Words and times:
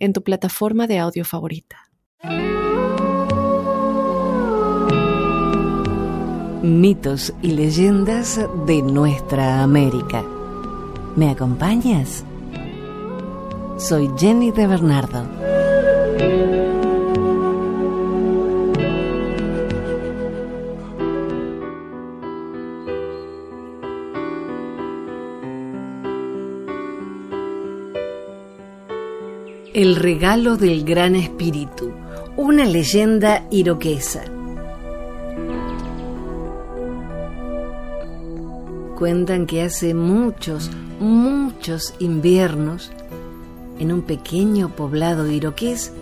en 0.00 0.12
tu 0.12 0.22
plataforma 0.22 0.86
de 0.86 0.98
audio 0.98 1.24
favorita. 1.24 1.76
Mitos 6.62 7.32
y 7.40 7.52
leyendas 7.52 8.40
de 8.66 8.82
nuestra 8.82 9.62
América. 9.62 10.24
¿Me 11.16 11.30
acompañas? 11.30 12.24
Soy 13.78 14.10
Jenny 14.18 14.50
de 14.50 14.66
Bernardo. 14.66 15.59
El 29.72 29.94
regalo 29.94 30.56
del 30.56 30.82
gran 30.82 31.14
espíritu, 31.14 31.92
una 32.36 32.64
leyenda 32.64 33.46
iroquesa. 33.52 34.24
Cuentan 38.98 39.46
que 39.46 39.62
hace 39.62 39.94
muchos, 39.94 40.72
muchos 40.98 41.94
inviernos, 42.00 42.90
en 43.78 43.92
un 43.92 44.02
pequeño 44.02 44.74
poblado 44.74 45.30
iroqués, 45.30 45.92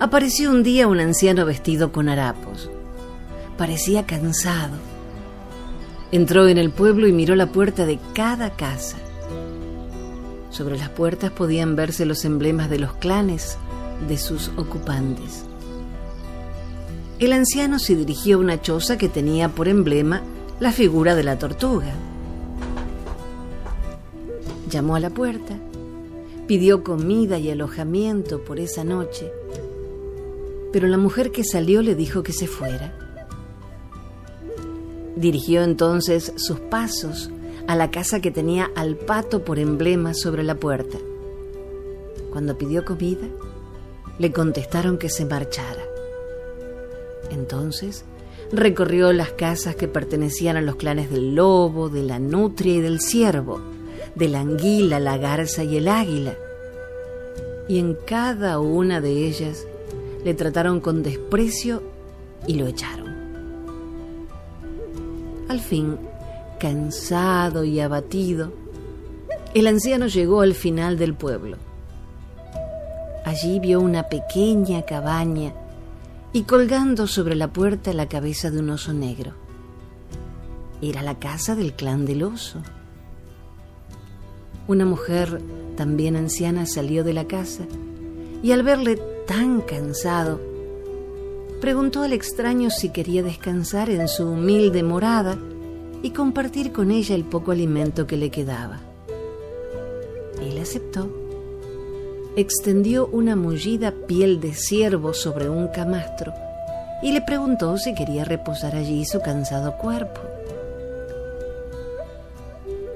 apareció 0.00 0.50
un 0.50 0.64
día 0.64 0.88
un 0.88 0.98
anciano 0.98 1.46
vestido 1.46 1.92
con 1.92 2.08
harapos. 2.08 2.70
Parecía 3.56 4.04
cansado. 4.04 4.74
Entró 6.10 6.48
en 6.48 6.58
el 6.58 6.72
pueblo 6.72 7.06
y 7.06 7.12
miró 7.12 7.36
la 7.36 7.52
puerta 7.52 7.86
de 7.86 8.00
cada 8.14 8.50
casa. 8.56 8.96
Sobre 10.52 10.76
las 10.76 10.90
puertas 10.90 11.30
podían 11.30 11.76
verse 11.76 12.04
los 12.04 12.26
emblemas 12.26 12.68
de 12.68 12.78
los 12.78 12.92
clanes 12.92 13.56
de 14.06 14.18
sus 14.18 14.48
ocupantes. 14.58 15.44
El 17.18 17.32
anciano 17.32 17.78
se 17.78 17.96
dirigió 17.96 18.36
a 18.36 18.40
una 18.40 18.60
choza 18.60 18.98
que 18.98 19.08
tenía 19.08 19.48
por 19.48 19.66
emblema 19.66 20.22
la 20.60 20.70
figura 20.70 21.14
de 21.14 21.24
la 21.24 21.38
tortuga. 21.38 21.94
Llamó 24.68 24.94
a 24.94 25.00
la 25.00 25.08
puerta, 25.08 25.56
pidió 26.46 26.84
comida 26.84 27.38
y 27.38 27.50
alojamiento 27.50 28.44
por 28.44 28.60
esa 28.60 28.84
noche, 28.84 29.32
pero 30.70 30.86
la 30.86 30.98
mujer 30.98 31.32
que 31.32 31.44
salió 31.44 31.80
le 31.80 31.94
dijo 31.94 32.22
que 32.22 32.34
se 32.34 32.46
fuera. 32.46 32.94
Dirigió 35.16 35.62
entonces 35.62 36.34
sus 36.36 36.60
pasos 36.60 37.30
a 37.66 37.76
la 37.76 37.90
casa 37.90 38.20
que 38.20 38.30
tenía 38.30 38.70
al 38.74 38.96
pato 38.96 39.44
por 39.44 39.58
emblema 39.58 40.14
sobre 40.14 40.42
la 40.42 40.56
puerta. 40.56 40.98
Cuando 42.30 42.56
pidió 42.56 42.84
comida, 42.84 43.26
le 44.18 44.32
contestaron 44.32 44.98
que 44.98 45.08
se 45.08 45.24
marchara. 45.24 45.82
Entonces 47.30 48.04
recorrió 48.52 49.12
las 49.12 49.30
casas 49.30 49.76
que 49.76 49.88
pertenecían 49.88 50.56
a 50.56 50.60
los 50.60 50.76
clanes 50.76 51.10
del 51.10 51.34
lobo, 51.34 51.88
de 51.88 52.02
la 52.02 52.18
nutria 52.18 52.74
y 52.74 52.80
del 52.80 53.00
ciervo, 53.00 53.60
de 54.14 54.28
la 54.28 54.40
anguila, 54.40 55.00
la 55.00 55.16
garza 55.16 55.64
y 55.64 55.76
el 55.76 55.88
águila. 55.88 56.36
Y 57.68 57.78
en 57.78 57.94
cada 58.06 58.58
una 58.58 59.00
de 59.00 59.26
ellas 59.26 59.66
le 60.24 60.34
trataron 60.34 60.80
con 60.80 61.02
desprecio 61.02 61.82
y 62.46 62.54
lo 62.54 62.66
echaron. 62.66 63.12
Al 65.48 65.60
fin, 65.60 65.98
cansado 66.62 67.64
y 67.64 67.80
abatido, 67.80 68.52
el 69.52 69.66
anciano 69.66 70.06
llegó 70.06 70.42
al 70.42 70.54
final 70.54 70.96
del 70.96 71.12
pueblo. 71.12 71.56
Allí 73.24 73.58
vio 73.58 73.80
una 73.80 74.04
pequeña 74.04 74.82
cabaña 74.82 75.54
y 76.32 76.44
colgando 76.44 77.08
sobre 77.08 77.34
la 77.34 77.52
puerta 77.52 77.92
la 77.92 78.08
cabeza 78.08 78.52
de 78.52 78.60
un 78.60 78.70
oso 78.70 78.92
negro. 78.92 79.32
Era 80.80 81.02
la 81.02 81.18
casa 81.18 81.56
del 81.56 81.72
clan 81.72 82.06
del 82.06 82.22
oso. 82.22 82.60
Una 84.68 84.84
mujer 84.84 85.42
también 85.76 86.14
anciana 86.14 86.64
salió 86.66 87.02
de 87.02 87.12
la 87.12 87.26
casa 87.26 87.64
y 88.40 88.52
al 88.52 88.62
verle 88.62 89.00
tan 89.26 89.62
cansado, 89.62 90.40
preguntó 91.60 92.02
al 92.02 92.12
extraño 92.12 92.70
si 92.70 92.90
quería 92.90 93.24
descansar 93.24 93.90
en 93.90 94.06
su 94.06 94.28
humilde 94.28 94.84
morada 94.84 95.36
y 96.02 96.10
compartir 96.10 96.72
con 96.72 96.90
ella 96.90 97.14
el 97.14 97.24
poco 97.24 97.52
alimento 97.52 98.06
que 98.06 98.16
le 98.16 98.30
quedaba. 98.30 98.80
Él 100.40 100.58
aceptó. 100.58 101.08
Extendió 102.34 103.06
una 103.06 103.36
mullida 103.36 103.92
piel 104.06 104.40
de 104.40 104.54
ciervo 104.54 105.12
sobre 105.12 105.48
un 105.48 105.68
camastro 105.68 106.32
y 107.02 107.12
le 107.12 107.20
preguntó 107.20 107.76
si 107.76 107.94
quería 107.94 108.24
reposar 108.24 108.74
allí 108.74 109.04
su 109.04 109.20
cansado 109.20 109.76
cuerpo. 109.76 110.20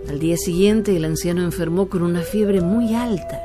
Al 0.08 0.20
día 0.20 0.36
siguiente 0.36 0.96
el 0.96 1.04
anciano 1.04 1.42
enfermó 1.42 1.88
con 1.88 2.02
una 2.02 2.22
fiebre 2.22 2.60
muy 2.60 2.94
alta. 2.94 3.42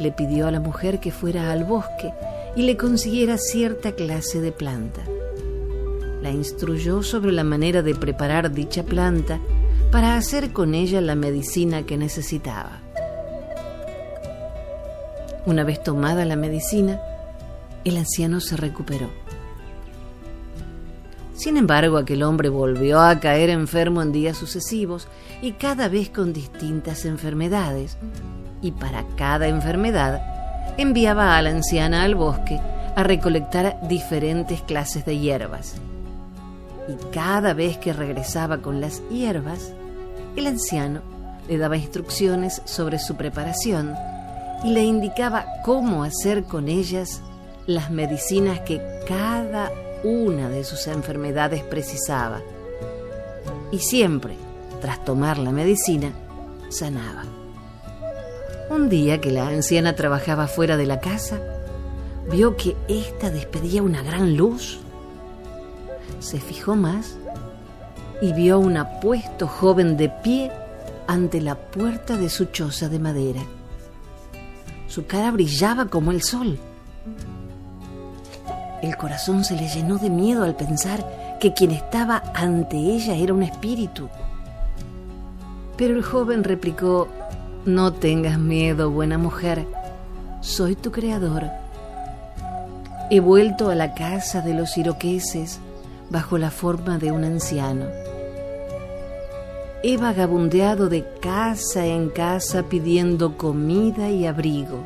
Le 0.00 0.10
pidió 0.10 0.46
a 0.46 0.50
la 0.50 0.60
mujer 0.60 1.00
que 1.00 1.12
fuera 1.12 1.52
al 1.52 1.64
bosque 1.64 2.12
y 2.56 2.62
le 2.62 2.76
consiguiera 2.76 3.36
cierta 3.38 3.92
clase 3.92 4.40
de 4.40 4.52
planta. 4.52 5.02
Instruyó 6.30 7.02
sobre 7.02 7.32
la 7.32 7.44
manera 7.44 7.82
de 7.82 7.94
preparar 7.94 8.52
dicha 8.52 8.82
planta 8.82 9.40
para 9.90 10.16
hacer 10.16 10.52
con 10.52 10.74
ella 10.74 11.00
la 11.00 11.14
medicina 11.14 11.84
que 11.84 11.96
necesitaba. 11.96 12.80
Una 15.46 15.64
vez 15.64 15.82
tomada 15.82 16.24
la 16.24 16.36
medicina, 16.36 17.00
el 17.84 17.96
anciano 17.96 18.40
se 18.40 18.56
recuperó. 18.56 19.08
Sin 21.34 21.56
embargo, 21.56 21.96
aquel 21.96 22.24
hombre 22.24 22.48
volvió 22.48 23.00
a 23.00 23.20
caer 23.20 23.48
enfermo 23.48 24.02
en 24.02 24.12
días 24.12 24.36
sucesivos 24.36 25.06
y 25.40 25.52
cada 25.52 25.88
vez 25.88 26.10
con 26.10 26.32
distintas 26.32 27.04
enfermedades. 27.04 27.96
Y 28.60 28.72
para 28.72 29.04
cada 29.16 29.46
enfermedad 29.46 30.20
enviaba 30.78 31.36
a 31.36 31.42
la 31.42 31.50
anciana 31.50 32.02
al 32.02 32.16
bosque 32.16 32.60
a 32.96 33.02
recolectar 33.04 33.78
diferentes 33.88 34.60
clases 34.62 35.06
de 35.06 35.18
hierbas. 35.18 35.76
Y 36.88 36.94
cada 37.12 37.54
vez 37.54 37.78
que 37.78 37.92
regresaba 37.92 38.58
con 38.58 38.80
las 38.80 39.02
hierbas, 39.10 39.72
el 40.36 40.46
anciano 40.46 41.02
le 41.48 41.58
daba 41.58 41.76
instrucciones 41.76 42.62
sobre 42.64 42.98
su 42.98 43.16
preparación 43.16 43.94
y 44.64 44.72
le 44.72 44.82
indicaba 44.82 45.46
cómo 45.64 46.02
hacer 46.02 46.44
con 46.44 46.68
ellas 46.68 47.20
las 47.66 47.90
medicinas 47.90 48.60
que 48.60 48.80
cada 49.06 49.70
una 50.04 50.48
de 50.48 50.64
sus 50.64 50.86
enfermedades 50.86 51.62
precisaba. 51.62 52.40
Y 53.70 53.78
siempre, 53.78 54.36
tras 54.80 55.04
tomar 55.04 55.38
la 55.38 55.52
medicina, 55.52 56.12
sanaba. 56.70 57.24
Un 58.70 58.88
día 58.88 59.20
que 59.20 59.30
la 59.30 59.48
anciana 59.48 59.94
trabajaba 59.94 60.46
fuera 60.46 60.76
de 60.76 60.86
la 60.86 61.00
casa, 61.00 61.38
vio 62.30 62.56
que 62.56 62.76
ésta 62.88 63.30
despedía 63.30 63.82
una 63.82 64.02
gran 64.02 64.36
luz. 64.36 64.80
Se 66.20 66.40
fijó 66.40 66.76
más 66.76 67.16
y 68.20 68.32
vio 68.32 68.58
un 68.58 68.76
apuesto 68.76 69.46
joven 69.46 69.96
de 69.96 70.08
pie 70.08 70.50
ante 71.06 71.40
la 71.40 71.54
puerta 71.54 72.16
de 72.16 72.28
su 72.28 72.46
choza 72.46 72.88
de 72.88 72.98
madera. 72.98 73.42
Su 74.86 75.06
cara 75.06 75.30
brillaba 75.30 75.86
como 75.86 76.10
el 76.10 76.22
sol 76.22 76.58
el 78.82 78.96
corazón 78.96 79.44
se 79.44 79.56
le 79.56 79.68
llenó 79.68 79.98
de 79.98 80.08
miedo 80.08 80.44
al 80.44 80.54
pensar 80.54 81.04
que 81.40 81.52
quien 81.52 81.72
estaba 81.72 82.22
ante 82.34 82.76
ella 82.76 83.14
era 83.14 83.34
un 83.34 83.42
espíritu. 83.42 84.08
Pero 85.76 85.94
el 85.94 86.02
joven 86.02 86.44
replicó, 86.44 87.08
No 87.64 87.92
tengas 87.92 88.38
miedo, 88.38 88.90
buena 88.90 89.18
mujer, 89.18 89.66
soy 90.40 90.76
tu 90.76 90.92
creador. 90.92 91.50
He 93.10 93.20
vuelto 93.20 93.70
a 93.70 93.74
la 93.74 93.94
casa 93.94 94.42
de 94.42 94.54
los 94.54 94.76
iroqueses 94.78 95.60
bajo 96.10 96.38
la 96.38 96.50
forma 96.50 96.98
de 96.98 97.12
un 97.12 97.24
anciano. 97.24 97.86
He 99.82 99.96
vagabundeado 99.96 100.88
de 100.88 101.04
casa 101.20 101.86
en 101.86 102.08
casa 102.08 102.64
pidiendo 102.64 103.36
comida 103.36 104.10
y 104.10 104.26
abrigo 104.26 104.84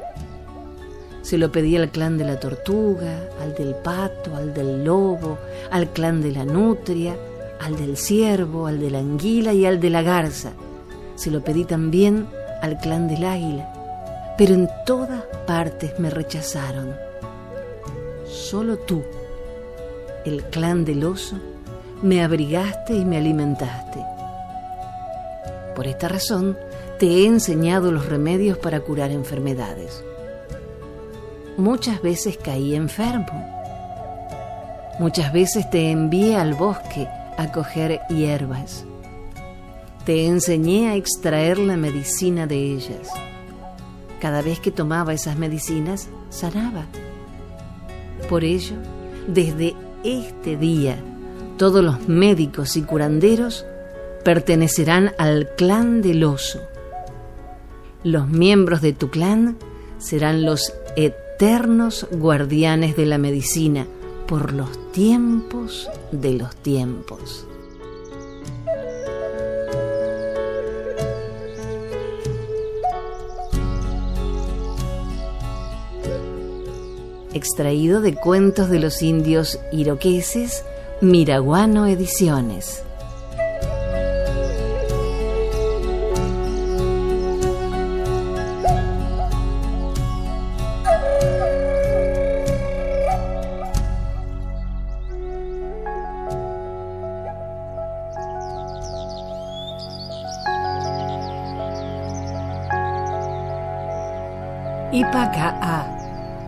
Se 1.23 1.39
lo 1.39 1.51
pedí 1.51 1.79
al 1.79 1.91
clan 1.91 2.19
de 2.19 2.25
la 2.25 2.39
tortuga, 2.39 3.21
al 3.41 3.55
del 3.55 3.75
pato, 3.75 4.37
al 4.37 4.53
del 4.53 4.85
lobo, 4.85 5.39
al 5.71 5.89
clan 5.89 6.21
de 6.21 6.33
la 6.33 6.45
nutria, 6.45 7.17
al 7.61 7.77
del 7.77 7.97
ciervo, 7.97 8.67
al 8.67 8.81
de 8.81 8.91
la 8.91 8.99
anguila 8.99 9.55
y 9.55 9.65
al 9.65 9.81
de 9.81 9.89
la 9.89 10.03
garza. 10.03 10.53
Se 11.15 11.31
lo 11.31 11.43
pedí 11.43 11.65
también 11.65 12.27
al 12.61 12.77
clan 12.79 13.09
del 13.09 13.25
águila, 13.25 14.35
pero 14.37 14.55
en 14.55 14.69
todas 14.85 15.25
partes 15.47 15.99
me 15.99 16.11
rechazaron. 16.11 16.95
Solo 18.27 18.77
tú, 18.79 19.03
el 20.25 20.45
clan 20.45 20.85
del 20.85 21.05
oso, 21.05 21.37
me 22.03 22.23
abrigaste 22.23 22.95
y 22.95 23.05
me 23.05 23.17
alimentaste. 23.17 24.05
Por 25.75 25.87
esta 25.87 26.09
razón, 26.09 26.57
te 26.99 27.07
he 27.07 27.27
enseñado 27.27 27.91
los 27.91 28.07
remedios 28.07 28.59
para 28.59 28.81
curar 28.81 29.11
enfermedades. 29.11 30.05
Muchas 31.57 32.03
veces 32.03 32.39
caí 32.43 32.75
enfermo. 32.75 33.49
Muchas 34.99 35.33
veces 35.33 35.69
te 35.71 35.91
envié 35.91 36.37
al 36.37 36.55
bosque 36.55 37.09
a 37.37 37.51
coger 37.53 38.01
hierbas. 38.09 38.85
Te 40.05 40.27
enseñé 40.27 40.91
a 40.91 40.97
extraer 40.97 41.59
la 41.59 41.77
medicina 41.77 42.47
de 42.47 42.57
ellas. 42.57 43.09
Cada 44.21 44.43
vez 44.43 44.61
que 44.61 44.71
tomaba 44.71 45.13
esas 45.13 45.37
medicinas, 45.37 46.09
sanaba. 46.31 46.87
Por 48.29 48.45
ello, 48.45 48.77
desde 49.27 49.75
este 50.05 50.57
día, 50.57 50.99
todos 51.59 51.85
los 51.85 52.09
médicos 52.09 52.77
y 52.77 52.83
curanderos 52.83 53.67
pertenecerán 54.25 55.13
al 55.19 55.51
clan 55.57 56.03
del 56.03 56.25
oso. 56.25 56.61
Los 58.05 58.29
miembros 58.29 58.81
de 58.81 58.93
tu 58.93 59.11
clan 59.11 59.57
serán 59.99 60.45
los 60.45 60.75
eternos 60.97 62.07
guardianes 62.11 62.97
de 62.97 63.07
la 63.07 63.19
medicina 63.19 63.87
por 64.27 64.53
los 64.53 64.93
tiempos 64.93 65.89
de 66.11 66.33
los 66.35 66.55
tiempos. 66.57 67.47
Extraído 77.43 78.01
de 78.01 78.15
cuentos 78.15 78.71
de 78.71 78.79
los 78.79 79.03
indios 79.03 79.59
iroqueses, 79.73 80.65
Miraguano 81.01 81.89
Ediciones. 81.89 82.85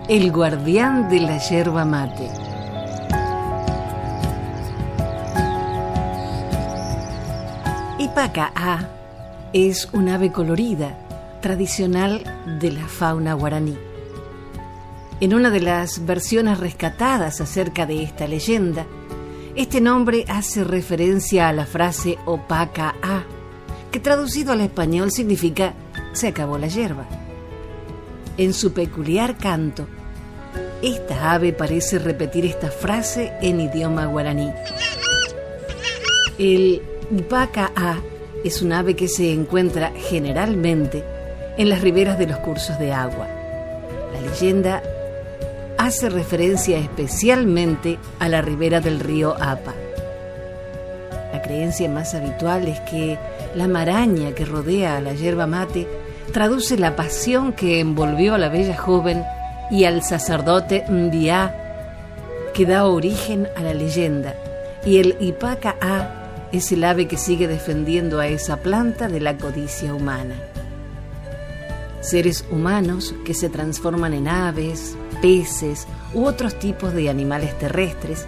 El 0.09 0.31
guardián 0.33 1.09
de 1.09 1.21
la 1.21 1.39
yerba 1.39 1.85
mate. 1.85 2.29
A 8.37 8.89
es 9.53 9.89
un 9.93 10.09
ave 10.09 10.33
colorida, 10.33 10.97
tradicional 11.41 12.23
de 12.61 12.73
la 12.73 12.87
fauna 12.87 13.35
guaraní. 13.35 13.77
En 15.21 15.35
una 15.35 15.51
de 15.51 15.61
las 15.61 16.05
versiones 16.05 16.59
rescatadas 16.59 17.41
acerca 17.41 17.87
de 17.87 18.03
esta 18.03 18.27
leyenda, 18.27 18.87
este 19.57 19.81
nombre 19.81 20.25
hace 20.29 20.65
referencia 20.65 21.49
a 21.49 21.53
la 21.53 21.67
frase 21.67 22.19
opaca 22.25 22.95
a, 23.03 23.25
que 23.91 24.00
traducido 24.00 24.53
al 24.53 24.61
español 24.61 25.11
significa 25.11 25.75
se 26.12 26.29
acabó 26.29 26.59
la 26.59 26.69
hierba. 26.69 27.24
En 28.37 28.53
su 28.53 28.73
peculiar 28.73 29.39
canto, 29.39 29.87
esta 30.83 31.33
ave 31.33 31.53
parece 31.53 32.01
repetir 32.01 32.45
esta 32.45 32.69
frase 32.69 33.33
en 33.41 33.61
idioma 33.61 34.07
guaraní. 34.07 34.53
El 36.39 36.83
Ipaca-A 37.17 38.01
es 38.43 38.61
un 38.61 38.73
ave 38.73 38.97
que 38.97 39.07
se 39.07 39.33
encuentra 39.33 39.93
generalmente 39.97 41.05
en 41.57 41.69
las 41.69 41.81
riberas 41.81 42.19
de 42.19 42.27
los 42.27 42.39
cursos 42.39 42.77
de 42.81 42.93
agua. 42.93 43.29
La 44.13 44.21
leyenda 44.21 44.83
hace 45.79 46.11
referencia 46.11 46.79
especialmente 46.79 47.99
a 48.19 48.29
la 48.29 48.43
ribera 48.43 48.81
del 48.81 48.99
río 48.99 49.37
Apa. 49.41 49.75
La 51.33 51.41
creencia 51.41 51.89
más 51.89 52.15
habitual 52.15 52.67
es 52.67 52.81
que 52.81 53.17
la 53.55 53.69
maraña 53.69 54.35
que 54.35 54.45
rodea 54.45 54.97
a 54.97 55.01
la 55.01 55.15
yerba 55.15 55.47
mate 55.47 55.87
traduce 56.32 56.76
la 56.76 56.97
pasión 56.97 57.53
que 57.53 57.81
envolvió 57.81 58.35
a 58.35 58.38
la 58.38 58.49
bella 58.49 58.76
joven 58.76 59.25
y 59.71 59.85
al 59.85 60.03
sacerdote 60.03 60.85
Ndia, 60.88 61.55
que 62.53 62.67
da 62.67 62.87
origen 62.87 63.49
a 63.56 63.62
la 63.62 63.75
leyenda, 63.75 64.35
y 64.85 64.99
el 64.99 65.17
Ipaca 65.21 65.76
A 65.81 66.49
es 66.53 66.71
el 66.73 66.85
ave 66.85 67.09
que 67.09 67.17
sigue 67.17 67.49
defendiendo 67.49 68.21
a 68.21 68.29
esa 68.29 68.59
planta 68.59 69.09
de 69.09 69.21
la 69.21 69.37
codicia 69.37 69.94
humana. 69.94 70.35
Seres 72.00 72.44
humanos 72.50 73.15
que 73.25 73.35
se 73.35 73.49
transforman 73.49 74.12
en 74.12 74.29
aves, 74.29 74.97
peces 75.23 75.87
u 76.12 76.26
otros 76.26 76.59
tipos 76.59 76.93
de 76.93 77.09
animales 77.09 77.59
terrestres 77.59 78.26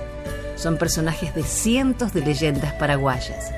son 0.56 0.78
personajes 0.78 1.34
de 1.34 1.42
cientos 1.42 2.14
de 2.14 2.22
leyendas 2.22 2.72
paraguayas 2.74 3.52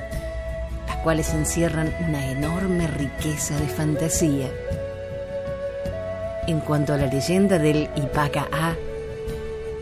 cuales 1.03 1.33
encierran 1.33 1.93
una 2.07 2.31
enorme 2.31 2.87
riqueza 2.87 3.57
de 3.57 3.67
fantasía. 3.67 4.49
En 6.47 6.59
cuanto 6.59 6.93
a 6.93 6.97
la 6.97 7.07
leyenda 7.07 7.59
del 7.59 7.89
Ipaca 7.95 8.47
A, 8.51 8.75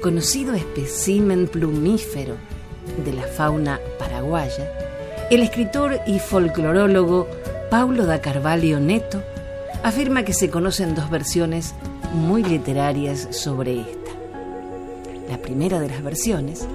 conocido 0.02 0.54
espécimen 0.54 1.48
plumífero 1.48 2.36
de 3.04 3.14
la 3.14 3.24
fauna 3.24 3.80
paraguaya, 3.98 4.72
el 5.30 5.42
escritor 5.42 6.00
y 6.06 6.20
folclorólogo 6.20 7.28
Paulo 7.70 8.06
da 8.06 8.22
Carvalho 8.22 8.80
Neto 8.80 9.22
afirma 9.84 10.24
que 10.24 10.34
se 10.34 10.50
conocen 10.50 10.96
dos 10.96 11.10
versiones 11.10 11.74
muy 12.14 12.44
literarias 12.44 13.28
sobre 13.32 13.82
esta. 13.82 14.12
La 15.30 15.38
primera 15.38 15.80
de 15.80 15.90
las 15.90 16.02
versiones 16.02 16.66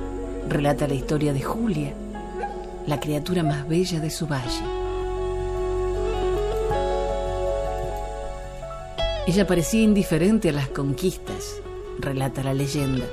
relata 0.48 0.86
la 0.86 0.94
historia 0.94 1.32
de 1.32 1.40
Julia, 1.40 1.94
la 2.86 2.98
criatura 3.00 3.42
más 3.42 3.68
bella 3.68 4.00
de 4.00 4.10
su 4.10 4.26
valle. 4.26 4.64
Ella 9.26 9.46
parecía 9.46 9.82
indiferente 9.82 10.48
a 10.48 10.52
las 10.52 10.68
conquistas, 10.68 11.60
relata 12.00 12.42
la 12.42 12.54
leyenda, 12.54 13.04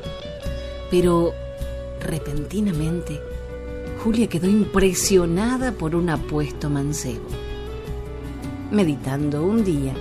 pero 0.89 1.33
repentinamente 2.01 3.19
Julia 4.03 4.27
quedó 4.27 4.47
impresionada 4.47 5.71
por 5.71 5.95
un 5.95 6.09
apuesto 6.09 6.69
mancebo. 6.69 7.27
Meditando 8.71 9.43
un 9.43 9.63
día 9.63 9.93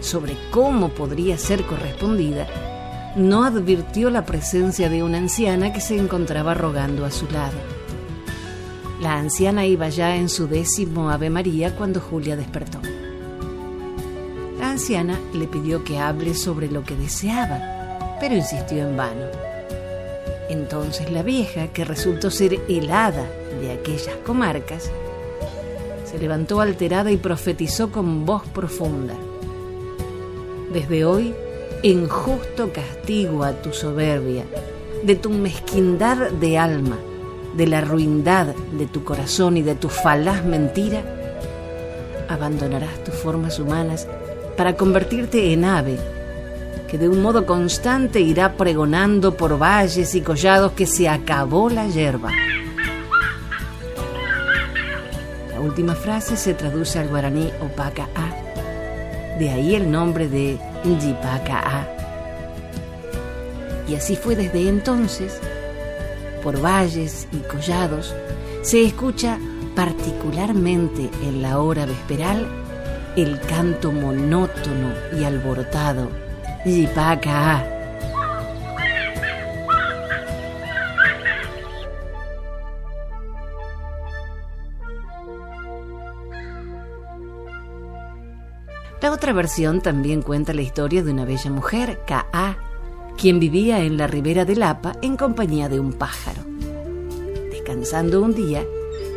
sobre 0.00 0.36
cómo 0.50 0.88
podría 0.88 1.38
ser 1.38 1.62
correspondida, 1.64 2.48
no 3.14 3.44
advirtió 3.44 4.10
la 4.10 4.24
presencia 4.24 4.88
de 4.88 5.02
una 5.02 5.18
anciana 5.18 5.72
que 5.72 5.80
se 5.80 5.98
encontraba 5.98 6.54
rogando 6.54 7.04
a 7.04 7.10
su 7.10 7.26
lado. 7.30 7.81
La 9.02 9.18
anciana 9.18 9.66
iba 9.66 9.88
ya 9.88 10.14
en 10.14 10.28
su 10.28 10.46
décimo 10.46 11.10
Ave 11.10 11.28
María 11.28 11.74
cuando 11.74 11.98
Julia 12.00 12.36
despertó. 12.36 12.78
La 14.60 14.70
anciana 14.70 15.18
le 15.34 15.48
pidió 15.48 15.82
que 15.82 15.98
hable 15.98 16.34
sobre 16.34 16.70
lo 16.70 16.84
que 16.84 16.94
deseaba, 16.94 18.16
pero 18.20 18.36
insistió 18.36 18.86
en 18.86 18.96
vano. 18.96 19.26
Entonces 20.48 21.10
la 21.10 21.24
vieja, 21.24 21.66
que 21.72 21.84
resultó 21.84 22.30
ser 22.30 22.60
helada 22.68 23.28
de 23.60 23.72
aquellas 23.72 24.14
comarcas, 24.24 24.88
se 26.04 26.20
levantó 26.20 26.60
alterada 26.60 27.10
y 27.10 27.16
profetizó 27.16 27.90
con 27.90 28.24
voz 28.24 28.46
profunda. 28.54 29.14
Desde 30.72 31.04
hoy, 31.04 31.34
en 31.82 32.06
justo 32.06 32.72
castigo 32.72 33.42
a 33.42 33.50
tu 33.50 33.72
soberbia, 33.72 34.44
de 35.02 35.16
tu 35.16 35.30
mezquindad 35.30 36.30
de 36.30 36.56
alma, 36.56 36.98
de 37.54 37.66
la 37.66 37.80
ruindad 37.80 38.54
de 38.72 38.86
tu 38.86 39.04
corazón 39.04 39.56
y 39.56 39.62
de 39.62 39.74
tu 39.74 39.88
falaz 39.88 40.44
mentira, 40.44 41.02
abandonarás 42.28 43.04
tus 43.04 43.14
formas 43.14 43.58
humanas 43.58 44.06
para 44.56 44.76
convertirte 44.76 45.52
en 45.52 45.64
ave, 45.64 45.98
que 46.88 46.98
de 46.98 47.08
un 47.08 47.22
modo 47.22 47.46
constante 47.46 48.20
irá 48.20 48.56
pregonando 48.56 49.36
por 49.36 49.60
valles 49.60 50.14
y 50.14 50.20
collados 50.20 50.72
que 50.72 50.86
se 50.86 51.08
acabó 51.08 51.70
la 51.70 51.86
hierba. 51.86 52.30
La 55.50 55.60
última 55.60 55.94
frase 55.94 56.36
se 56.36 56.54
traduce 56.54 56.98
al 56.98 57.08
guaraní 57.08 57.50
opaca 57.60 58.08
a, 58.14 59.38
de 59.38 59.50
ahí 59.50 59.74
el 59.74 59.90
nombre 59.90 60.28
de 60.28 60.58
Yipaca 60.84 61.88
Y 63.88 63.94
así 63.94 64.16
fue 64.16 64.36
desde 64.36 64.68
entonces. 64.68 65.40
Por 66.42 66.60
valles 66.60 67.28
y 67.32 67.38
collados 67.38 68.14
se 68.62 68.84
escucha 68.84 69.38
particularmente 69.74 71.10
en 71.22 71.42
la 71.42 71.58
hora 71.60 71.86
vesperal 71.86 72.46
el 73.16 73.40
canto 73.40 73.92
monótono 73.92 74.92
y 75.18 75.24
alborotado 75.24 76.08
Yipaca. 76.64 77.64
La 89.00 89.10
otra 89.10 89.32
versión 89.32 89.80
también 89.80 90.22
cuenta 90.22 90.54
la 90.54 90.62
historia 90.62 91.02
de 91.02 91.10
una 91.10 91.24
bella 91.24 91.50
mujer, 91.50 92.00
Ka, 92.06 92.28
quien 93.16 93.38
vivía 93.40 93.84
en 93.84 93.96
la 93.96 94.06
ribera 94.06 94.44
del 94.44 94.60
Lapa 94.60 94.96
en 95.02 95.16
compañía 95.16 95.68
de 95.68 95.80
un 95.80 95.92
pájaro. 95.92 96.42
Descansando 97.50 98.22
un 98.22 98.34
día, 98.34 98.64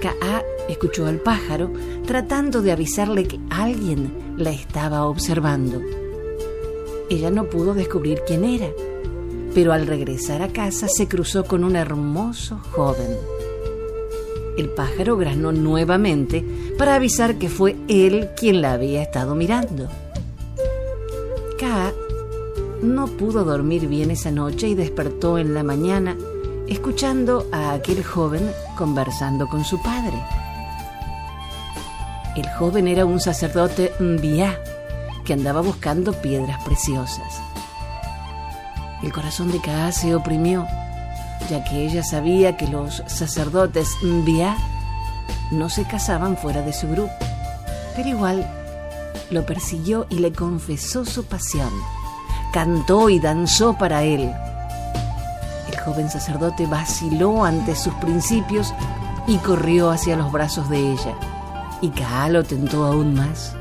Ka 0.01 0.43
escuchó 0.69 1.07
al 1.07 1.17
pájaro 1.17 1.71
tratando 2.05 2.61
de 2.61 2.71
avisarle 2.71 3.27
que 3.27 3.39
alguien 3.49 4.35
la 4.37 4.51
estaba 4.51 5.05
observando. 5.05 5.81
Ella 7.09 7.31
no 7.31 7.45
pudo 7.45 7.73
descubrir 7.73 8.21
quién 8.27 8.43
era, 8.43 8.67
pero 9.53 9.73
al 9.73 9.87
regresar 9.87 10.41
a 10.41 10.49
casa 10.49 10.87
se 10.87 11.07
cruzó 11.07 11.45
con 11.45 11.63
un 11.63 11.75
hermoso 11.75 12.59
joven. 12.71 13.17
El 14.57 14.69
pájaro 14.69 15.17
granó 15.17 15.51
nuevamente 15.51 16.43
para 16.77 16.95
avisar 16.95 17.35
que 17.37 17.49
fue 17.49 17.75
él 17.87 18.29
quien 18.37 18.61
la 18.61 18.73
había 18.73 19.01
estado 19.01 19.35
mirando. 19.35 19.89
No 22.85 23.07
pudo 23.07 23.43
dormir 23.43 23.87
bien 23.87 24.11
esa 24.11 24.29
noche 24.29 24.67
y 24.67 24.75
despertó 24.75 25.39
en 25.39 25.55
la 25.55 25.63
mañana 25.63 26.15
escuchando 26.67 27.47
a 27.51 27.73
aquel 27.73 28.03
joven 28.03 28.47
conversando 28.77 29.47
con 29.47 29.65
su 29.65 29.81
padre. 29.81 30.13
El 32.35 32.47
joven 32.59 32.87
era 32.87 33.03
un 33.03 33.19
sacerdote 33.19 33.91
Mbia 33.99 34.59
que 35.25 35.33
andaba 35.33 35.61
buscando 35.61 36.13
piedras 36.13 36.63
preciosas. 36.63 37.41
El 39.01 39.11
corazón 39.11 39.51
de 39.51 39.59
Ka 39.59 39.91
se 39.91 40.13
oprimió 40.13 40.67
ya 41.49 41.63
que 41.63 41.87
ella 41.87 42.03
sabía 42.03 42.55
que 42.55 42.67
los 42.67 43.01
sacerdotes 43.07 43.89
Mbia 44.03 44.57
no 45.49 45.69
se 45.71 45.85
casaban 45.85 46.37
fuera 46.37 46.61
de 46.61 46.71
su 46.71 46.87
grupo, 46.87 47.13
pero 47.95 48.09
igual 48.09 48.47
lo 49.31 49.43
persiguió 49.43 50.05
y 50.11 50.19
le 50.19 50.31
confesó 50.31 51.03
su 51.03 51.25
pasión. 51.25 51.73
Cantó 52.55 53.09
y 53.09 53.19
danzó 53.19 53.77
para 53.77 54.03
él. 54.03 54.31
El 55.69 55.77
joven 55.81 56.09
sacerdote 56.09 56.65
vaciló 56.65 57.43
ante 57.43 57.75
sus 57.75 57.93
principios 57.95 58.73
y 59.27 59.39
corrió 59.39 59.89
hacia 59.89 60.15
los 60.15 60.31
brazos 60.31 60.69
de 60.69 60.93
ella. 60.93 61.17
Y 61.81 61.89
Kaa 61.89 62.29
lo 62.29 62.45
tentó 62.45 62.85
aún 62.85 63.13
más. 63.13 63.53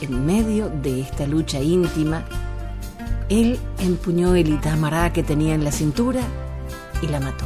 En 0.00 0.26
medio 0.26 0.68
de 0.68 1.02
esta 1.02 1.28
lucha 1.28 1.60
íntima, 1.60 2.24
él 3.28 3.56
empuñó 3.78 4.34
el 4.34 4.48
itamara 4.48 5.12
que 5.12 5.22
tenía 5.22 5.54
en 5.54 5.62
la 5.62 5.70
cintura 5.70 6.22
y 7.02 7.06
la 7.06 7.20
mató. 7.20 7.44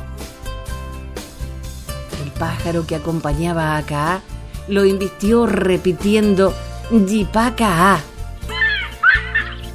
El 2.24 2.30
pájaro 2.30 2.86
que 2.86 2.96
acompañaba 2.96 3.76
a 3.76 3.82
Kaa 3.82 4.22
lo 4.68 4.86
invistió 4.86 5.44
repitiendo 5.44 6.54
Yipaka. 6.90 8.00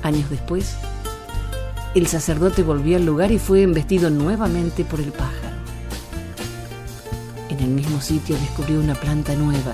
Años 0.06 0.30
después, 0.30 0.78
el 1.96 2.08
sacerdote 2.08 2.64
volvió 2.64 2.96
al 2.96 3.06
lugar 3.06 3.32
y 3.32 3.40
fue 3.40 3.64
embestido 3.64 4.10
nuevamente 4.10 4.86
por 4.86 5.02
el 5.02 5.12
pájaro. 5.12 5.56
En 7.50 7.60
el 7.60 7.70
mismo 7.70 8.00
sitio 8.00 8.38
descubrió 8.38 8.80
una 8.80 8.96
planta 8.96 9.34
nueva, 9.36 9.74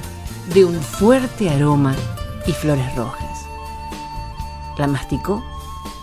de 0.54 0.66
un 0.66 0.80
fuerte 0.82 1.50
aroma 1.50 1.96
y 2.48 2.52
flores 2.52 2.96
rojas. 2.96 3.46
La 4.78 4.88
masticó 4.88 5.44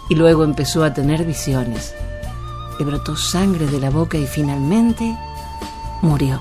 y 0.09 0.15
luego 0.15 0.45
empezó 0.45 0.85
a 0.85 0.95
tener 0.95 1.25
visiones 1.25 1.95
le 2.79 2.85
brotó 2.85 3.17
sangre 3.17 3.67
de 3.67 3.81
la 3.81 3.91
boca 3.91 4.17
y 4.19 4.27
finalmente 4.27 5.17
murió. 6.01 6.41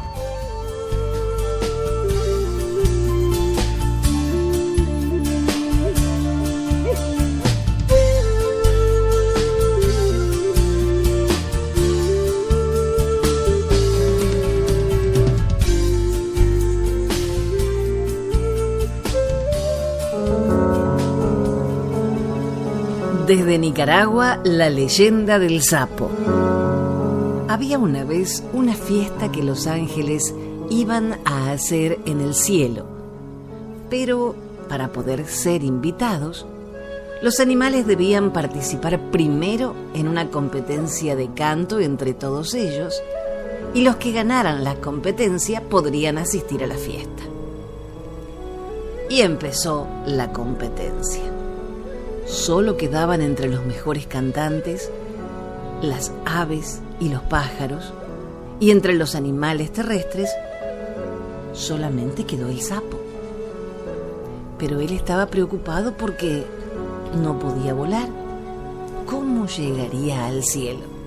Desde 23.28 23.58
Nicaragua, 23.58 24.40
la 24.46 24.70
leyenda 24.70 25.38
del 25.38 25.62
sapo. 25.62 26.10
Había 27.50 27.78
una 27.78 28.06
vez 28.06 28.42
una 28.54 28.74
fiesta 28.74 29.34
que 29.34 29.44
los 29.44 29.68
ángeles 29.68 30.34
iban 30.70 31.20
a 31.26 31.52
hacer 31.52 32.00
en 32.06 32.22
el 32.22 32.34
cielo, 32.34 32.86
pero 33.90 34.34
para 34.70 34.94
poder 34.94 35.28
ser 35.28 35.66
invitados, 35.66 36.46
los 37.22 37.42
animales 37.42 37.86
debían 37.86 38.32
participar 38.32 38.98
primero 39.12 39.76
en 39.94 40.08
una 40.08 40.30
competencia 40.30 41.18
de 41.18 41.34
canto 41.34 41.82
entre 41.82 42.14
todos 42.14 42.54
ellos 42.54 43.04
y 43.74 43.82
los 43.82 43.98
que 43.98 44.14
ganaran 44.14 44.64
la 44.64 44.76
competencia 44.76 45.64
podrían 45.68 46.18
asistir 46.18 46.64
a 46.64 46.68
la 46.68 46.78
fiesta. 46.78 47.24
Y 49.10 49.20
empezó 49.20 49.86
la 50.06 50.32
competencia 50.32 51.37
solo 52.28 52.78
quedaban 52.78 53.22
entre 53.22 53.48
los 53.50 53.66
mejores 53.66 54.06
cantantes 54.06 54.92
las 55.82 56.12
aves 56.26 56.82
y 57.00 57.10
los 57.10 57.22
pájaros, 57.24 57.94
y 58.60 58.72
entre 58.72 58.94
los 58.96 59.16
animales 59.16 59.72
terrestres 59.72 60.30
solamente 61.54 62.26
quedó 62.26 62.50
el 62.50 62.62
sapo. 62.62 63.00
Pero 64.58 64.80
él 64.80 64.92
estaba 64.92 65.28
preocupado 65.28 65.94
porque 65.96 66.46
no 67.22 67.38
podía 67.38 67.74
volar. 67.74 68.08
¿Cómo 69.06 69.46
llegaría 69.46 70.26
al 70.26 70.44
cielo? 70.44 70.98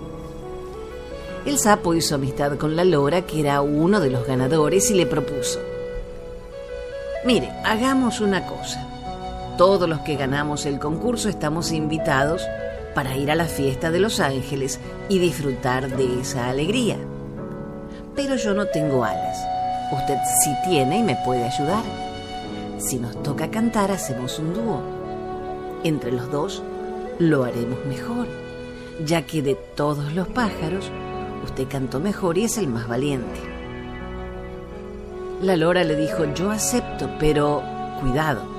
El 1.44 1.58
sapo 1.58 1.94
hizo 1.94 2.14
amistad 2.14 2.56
con 2.56 2.76
la 2.76 2.84
lora, 2.84 3.26
que 3.26 3.40
era 3.40 3.60
uno 3.60 3.98
de 3.98 4.10
los 4.10 4.26
ganadores, 4.26 4.90
y 4.90 4.94
le 4.94 5.06
propuso, 5.06 5.58
mire, 7.24 7.50
hagamos 7.64 8.20
una 8.20 8.46
cosa 8.46 8.89
todos 9.61 9.87
los 9.87 10.00
que 10.00 10.17
ganamos 10.17 10.64
el 10.64 10.79
concurso 10.79 11.29
estamos 11.29 11.71
invitados 11.71 12.49
para 12.95 13.14
ir 13.19 13.31
a 13.31 13.35
la 13.35 13.45
fiesta 13.45 13.90
de 13.90 14.00
los 14.00 14.19
ángeles 14.19 14.81
y 15.11 15.19
disfrutar 15.19 15.95
de 15.99 16.23
esa 16.23 16.49
alegría. 16.49 16.97
Pero 18.17 18.37
yo 18.37 18.55
no 18.55 18.64
tengo 18.69 19.05
alas. 19.05 19.37
Usted 19.93 20.17
sí 20.43 20.50
tiene 20.67 21.00
y 21.00 21.02
me 21.02 21.19
puede 21.26 21.45
ayudar. 21.45 21.85
Si 22.79 22.99
nos 22.99 23.23
toca 23.23 23.50
cantar, 23.50 23.90
hacemos 23.90 24.38
un 24.38 24.55
dúo. 24.55 24.81
Entre 25.85 26.11
los 26.11 26.31
dos 26.31 26.62
lo 27.19 27.45
haremos 27.45 27.85
mejor, 27.85 28.29
ya 29.05 29.26
que 29.26 29.43
de 29.43 29.57
todos 29.76 30.14
los 30.14 30.26
pájaros, 30.29 30.90
usted 31.45 31.69
cantó 31.69 32.00
mejor 32.00 32.38
y 32.38 32.45
es 32.45 32.57
el 32.57 32.67
más 32.67 32.88
valiente. 32.88 33.40
La 35.43 35.55
lora 35.57 35.85
le 35.85 35.97
dijo, 35.97 36.25
yo 36.33 36.50
acepto, 36.50 37.11
pero 37.19 37.62
cuidado 38.00 38.50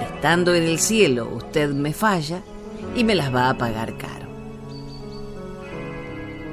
Estando 0.00 0.54
en 0.54 0.64
el 0.64 0.78
cielo 0.78 1.28
usted 1.34 1.70
me 1.70 1.92
falla 1.92 2.42
y 2.94 3.04
me 3.04 3.14
las 3.14 3.34
va 3.34 3.50
a 3.50 3.58
pagar 3.58 3.96
caro. 3.96 4.26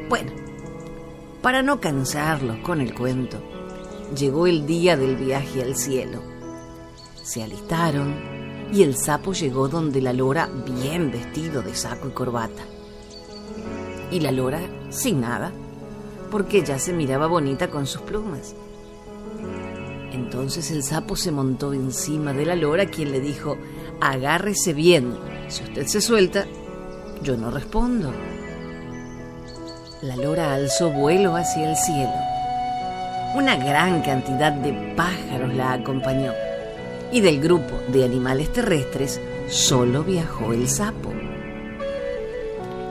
Bueno, 0.10 0.32
para 1.42 1.62
no 1.62 1.80
cansarlos 1.80 2.58
con 2.58 2.82
el 2.82 2.94
cuento, 2.94 3.42
llegó 4.16 4.48
el 4.48 4.66
día 4.66 4.98
del 4.98 5.16
viaje 5.16 5.62
al 5.62 5.76
cielo. 5.76 6.22
Se 7.24 7.44
alistaron 7.44 8.70
y 8.72 8.84
el 8.84 8.96
sapo 8.96 9.34
llegó 9.34 9.68
donde 9.68 10.02
la 10.02 10.14
lora 10.14 10.50
bien 10.66 11.12
vestido 11.12 11.62
de 11.62 11.76
saco 11.76 12.08
y 12.08 12.12
corbata. 12.12 12.64
Y 14.12 14.20
la 14.20 14.32
lora 14.32 14.62
sin 14.90 15.22
nada, 15.22 15.52
porque 16.32 16.64
ya 16.64 16.80
se 16.80 16.94
miraba 16.94 17.28
bonita 17.28 17.70
con 17.70 17.88
sus 17.88 18.02
plumas. 18.02 18.56
Entonces 20.16 20.72
el 20.72 20.82
sapo 20.82 21.18
se 21.18 21.30
montó 21.30 21.74
encima 21.74 22.32
de 22.32 22.46
la 22.46 22.56
lora, 22.56 22.86
quien 22.86 23.12
le 23.12 23.20
dijo, 23.20 23.58
agárrese 24.00 24.72
bien, 24.74 25.14
si 25.50 25.62
usted 25.64 25.88
se 25.88 26.00
suelta, 26.00 26.46
yo 27.22 27.36
no 27.36 27.52
respondo. 27.52 28.14
La 30.02 30.16
lora 30.16 30.54
alzó 30.54 30.90
vuelo 30.90 31.36
hacia 31.36 31.70
el 31.70 31.76
cielo. 31.76 32.14
Una 33.36 33.58
gran 33.58 34.02
cantidad 34.04 34.54
de 34.54 34.94
pájaros 34.96 35.54
la 35.54 35.74
acompañó 35.74 36.32
y 37.12 37.20
del 37.20 37.42
grupo 37.42 37.76
de 37.90 38.06
animales 38.06 38.54
terrestres 38.54 39.20
solo 39.50 40.06
viajó 40.06 40.54
el 40.54 40.70
sapo. 40.70 41.12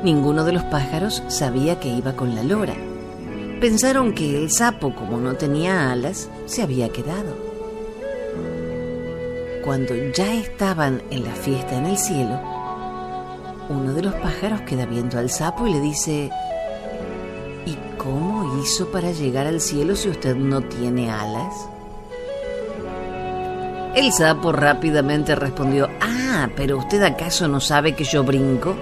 Ninguno 0.03 0.45
de 0.45 0.53
los 0.53 0.65
pájaros 0.65 1.23
sabía 1.29 1.81
que 1.81 1.89
iba 1.89 2.17
con 2.17 2.35
la 2.35 2.43
lora. 2.43 2.75
Pensaron 3.63 4.13
que 4.13 4.37
el 4.37 4.51
sapo, 4.51 4.95
como 4.95 5.17
no 5.17 5.37
tenía 5.37 5.91
alas, 5.91 6.29
se 6.47 6.63
había 6.63 6.89
quedado. 6.91 7.37
Cuando 9.65 9.95
ya 10.13 10.35
estaban 10.35 11.03
en 11.11 11.25
la 11.25 11.35
fiesta 11.35 11.77
en 11.77 11.87
el 11.87 11.97
cielo, 11.97 12.39
uno 13.71 13.95
de 13.95 14.03
los 14.03 14.15
pájaros 14.15 14.61
queda 14.63 14.85
viendo 14.85 15.19
al 15.19 15.31
sapo 15.31 15.67
y 15.67 15.73
le 15.73 15.81
dice, 15.81 16.31
¿y 17.65 17.77
cómo 17.97 18.61
hizo 18.63 18.89
para 18.91 19.11
llegar 19.13 19.47
al 19.47 19.61
cielo 19.61 19.97
si 19.97 20.11
usted 20.11 20.37
no 20.37 20.61
tiene 20.61 21.11
alas? 21.11 21.55
El 23.95 24.13
sapo 24.13 24.53
rápidamente 24.53 25.35
respondió, 25.35 25.89
ah, 26.01 26.49
pero 26.57 26.79
usted 26.79 27.03
acaso 27.03 27.49
no 27.49 27.61
sabe 27.61 27.95
que 27.95 28.05
yo 28.05 28.25
brinco. 28.25 28.75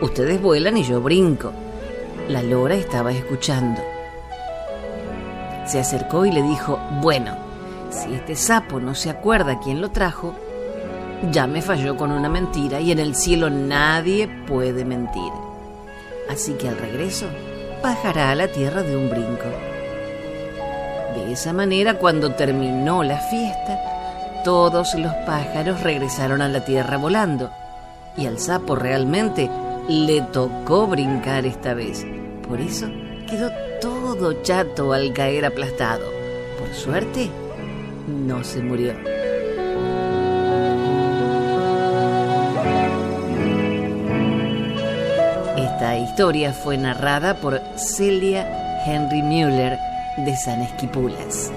Ustedes 0.00 0.40
vuelan 0.42 0.78
y 0.78 0.82
yo 0.82 1.00
brinco. 1.00 1.52
La 2.28 2.42
lora 2.42 2.74
estaba 2.74 3.12
escuchando. 3.12 3.93
Se 5.66 5.80
acercó 5.80 6.26
y 6.26 6.32
le 6.32 6.42
dijo, 6.42 6.78
bueno, 7.00 7.36
si 7.90 8.14
este 8.14 8.36
sapo 8.36 8.80
no 8.80 8.94
se 8.94 9.10
acuerda 9.10 9.60
quién 9.60 9.80
lo 9.80 9.90
trajo, 9.90 10.34
ya 11.30 11.46
me 11.46 11.62
falló 11.62 11.96
con 11.96 12.12
una 12.12 12.28
mentira 12.28 12.80
y 12.80 12.92
en 12.92 12.98
el 12.98 13.14
cielo 13.14 13.50
nadie 13.50 14.28
puede 14.46 14.84
mentir. 14.84 15.32
Así 16.28 16.54
que 16.54 16.68
al 16.68 16.76
regreso, 16.76 17.26
bajará 17.82 18.30
a 18.30 18.34
la 18.34 18.48
tierra 18.48 18.82
de 18.82 18.96
un 18.96 19.10
brinco. 19.10 19.44
De 21.14 21.32
esa 21.32 21.52
manera, 21.52 21.94
cuando 21.98 22.32
terminó 22.32 23.02
la 23.02 23.18
fiesta, 23.18 23.78
todos 24.44 24.94
los 24.94 25.14
pájaros 25.26 25.82
regresaron 25.82 26.42
a 26.42 26.48
la 26.48 26.64
tierra 26.64 26.96
volando. 26.96 27.50
Y 28.16 28.26
al 28.26 28.38
sapo 28.38 28.76
realmente 28.76 29.50
le 29.88 30.22
tocó 30.22 30.86
brincar 30.86 31.46
esta 31.46 31.74
vez. 31.74 32.04
Por 32.48 32.60
eso 32.60 32.86
quedó 33.28 33.50
todo 34.14 34.42
chato 34.42 34.92
al 34.92 35.12
caer 35.12 35.44
aplastado. 35.44 36.12
Por 36.58 36.72
suerte, 36.72 37.30
no 38.06 38.44
se 38.44 38.62
murió. 38.62 38.92
Esta 45.56 45.98
historia 45.98 46.52
fue 46.52 46.76
narrada 46.76 47.34
por 47.40 47.60
Celia 47.76 48.84
Henry 48.86 49.22
Müller 49.22 49.78
de 50.18 50.36
San 50.36 50.62
Esquipulas. 50.62 51.50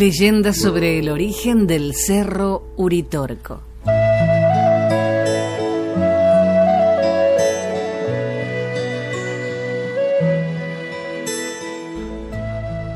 Leyenda 0.00 0.54
sobre 0.54 0.98
el 0.98 1.10
origen 1.10 1.66
del 1.66 1.94
cerro 1.94 2.72
Uritorco. 2.78 3.60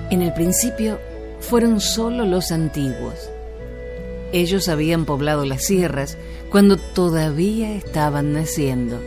En 0.09 0.23
el 0.23 0.33
principio 0.33 0.99
fueron 1.40 1.79
solo 1.79 2.25
los 2.25 2.51
antiguos. 2.51 3.29
Ellos 4.33 4.71
habían 4.71 5.05
poblado 5.05 5.45
las 5.45 5.62
sierras 5.67 6.17
cuando 6.49 6.79
todavía 6.79 7.75
estaban 7.75 8.33
naciendo. 8.33 8.99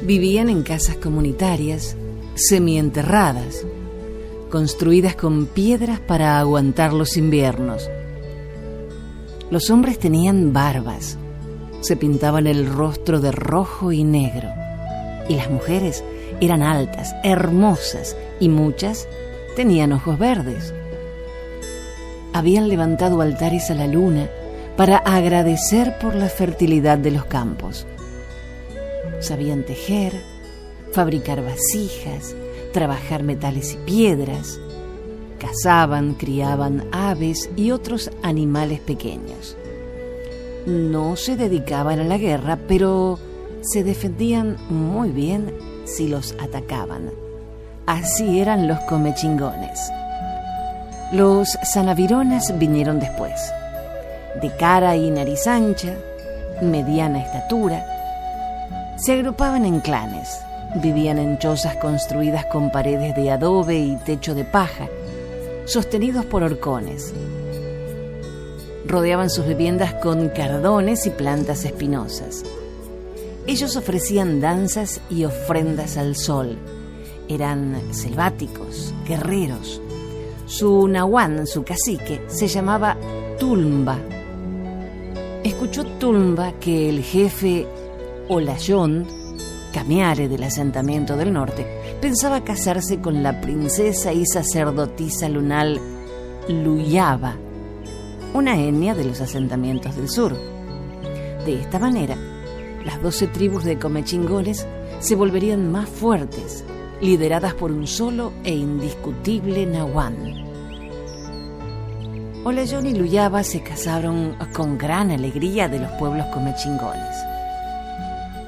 Vivían 0.00 0.48
en 0.48 0.62
casas 0.62 0.96
comunitarias, 0.96 1.94
semienterradas, 2.36 3.66
construidas 4.48 5.14
con 5.14 5.46
piedras 5.46 6.00
para 6.00 6.38
aguantar 6.38 6.92
los 6.92 7.16
inviernos. 7.16 7.88
Los 9.50 9.70
hombres 9.70 9.98
tenían 9.98 10.52
barbas, 10.52 11.18
se 11.80 11.96
pintaban 11.96 12.46
el 12.46 12.66
rostro 12.66 13.20
de 13.20 13.32
rojo 13.32 13.92
y 13.92 14.04
negro, 14.04 14.48
y 15.28 15.36
las 15.36 15.50
mujeres 15.50 16.04
eran 16.40 16.62
altas, 16.62 17.14
hermosas, 17.24 18.16
y 18.40 18.48
muchas 18.48 19.08
tenían 19.56 19.92
ojos 19.92 20.18
verdes. 20.18 20.74
Habían 22.32 22.68
levantado 22.68 23.20
altares 23.20 23.70
a 23.70 23.74
la 23.74 23.86
luna 23.86 24.28
para 24.76 24.98
agradecer 24.98 25.98
por 25.98 26.14
la 26.14 26.28
fertilidad 26.28 26.98
de 26.98 27.10
los 27.10 27.24
campos. 27.24 27.86
Sabían 29.20 29.64
tejer, 29.64 30.12
fabricar 30.92 31.42
vasijas, 31.42 32.36
trabajar 32.72 33.22
metales 33.22 33.74
y 33.74 33.76
piedras, 33.78 34.60
cazaban, 35.38 36.14
criaban 36.14 36.84
aves 36.92 37.48
y 37.56 37.70
otros 37.70 38.10
animales 38.22 38.80
pequeños. 38.80 39.56
No 40.66 41.16
se 41.16 41.36
dedicaban 41.36 42.00
a 42.00 42.04
la 42.04 42.18
guerra, 42.18 42.58
pero 42.68 43.18
se 43.62 43.84
defendían 43.84 44.56
muy 44.68 45.10
bien 45.10 45.54
si 45.84 46.08
los 46.08 46.34
atacaban. 46.40 47.10
Así 47.86 48.40
eran 48.40 48.68
los 48.68 48.78
comechingones. 48.80 49.80
Los 51.12 51.56
sanavironas 51.62 52.58
vinieron 52.58 53.00
después, 53.00 53.32
de 54.42 54.54
cara 54.56 54.94
y 54.96 55.10
nariz 55.10 55.46
ancha, 55.46 55.94
mediana 56.60 57.20
estatura. 57.20 57.82
Se 58.98 59.14
agrupaban 59.14 59.64
en 59.64 59.80
clanes, 59.80 60.42
Vivían 60.74 61.18
en 61.18 61.38
chozas 61.38 61.76
construidas 61.76 62.44
con 62.46 62.70
paredes 62.70 63.16
de 63.16 63.30
adobe 63.30 63.78
y 63.78 63.96
techo 63.96 64.34
de 64.34 64.44
paja, 64.44 64.86
sostenidos 65.64 66.26
por 66.26 66.42
horcones. 66.42 67.14
Rodeaban 68.86 69.30
sus 69.30 69.46
viviendas 69.46 69.94
con 69.94 70.28
cardones 70.28 71.06
y 71.06 71.10
plantas 71.10 71.64
espinosas. 71.64 72.44
Ellos 73.46 73.76
ofrecían 73.76 74.40
danzas 74.40 75.00
y 75.08 75.24
ofrendas 75.24 75.96
al 75.96 76.16
sol. 76.16 76.58
Eran 77.28 77.80
selváticos, 77.92 78.92
guerreros. 79.06 79.80
Su 80.46 80.86
nahuán, 80.86 81.46
su 81.46 81.64
cacique, 81.64 82.22
se 82.28 82.46
llamaba 82.46 82.96
Tulmba. 83.38 83.98
Escuchó 85.42 85.84
Tulmba 85.98 86.52
que 86.60 86.90
el 86.90 87.02
jefe 87.02 87.66
Olayón 88.28 89.17
Camiare 89.78 90.26
del 90.26 90.42
asentamiento 90.42 91.16
del 91.16 91.32
norte, 91.32 91.64
pensaba 92.00 92.42
casarse 92.42 92.98
con 92.98 93.22
la 93.22 93.40
princesa 93.40 94.12
y 94.12 94.26
sacerdotisa 94.26 95.28
lunal 95.28 95.80
Luyaba, 96.48 97.36
una 98.34 98.58
etnia 98.60 98.96
de 98.96 99.04
los 99.04 99.20
asentamientos 99.20 99.94
del 99.94 100.08
sur. 100.08 100.36
De 101.46 101.60
esta 101.60 101.78
manera, 101.78 102.16
las 102.84 103.00
doce 103.00 103.28
tribus 103.28 103.62
de 103.62 103.78
comechingones 103.78 104.66
se 104.98 105.14
volverían 105.14 105.70
más 105.70 105.88
fuertes, 105.88 106.64
lideradas 107.00 107.54
por 107.54 107.70
un 107.70 107.86
solo 107.86 108.32
e 108.42 108.56
indiscutible 108.56 109.64
Nahuán. 109.64 110.16
Olayón 112.42 112.84
y 112.84 112.94
Luyaba 112.94 113.44
se 113.44 113.62
casaron 113.62 114.34
con 114.52 114.76
gran 114.76 115.12
alegría 115.12 115.68
de 115.68 115.78
los 115.78 115.92
pueblos 115.92 116.26
comechingones. 116.34 117.37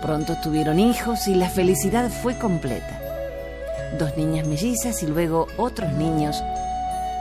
Pronto 0.03 0.37
tuvieron 0.43 0.81
hijos 0.81 1.29
y 1.29 1.35
la 1.35 1.51
felicidad 1.51 2.09
fue 2.09 2.39
completa. 2.39 2.99
Dos 3.99 4.17
niñas 4.17 4.47
mellizas 4.47 5.03
y 5.03 5.07
luego 5.07 5.47
otros 5.59 5.93
niños, 5.93 6.43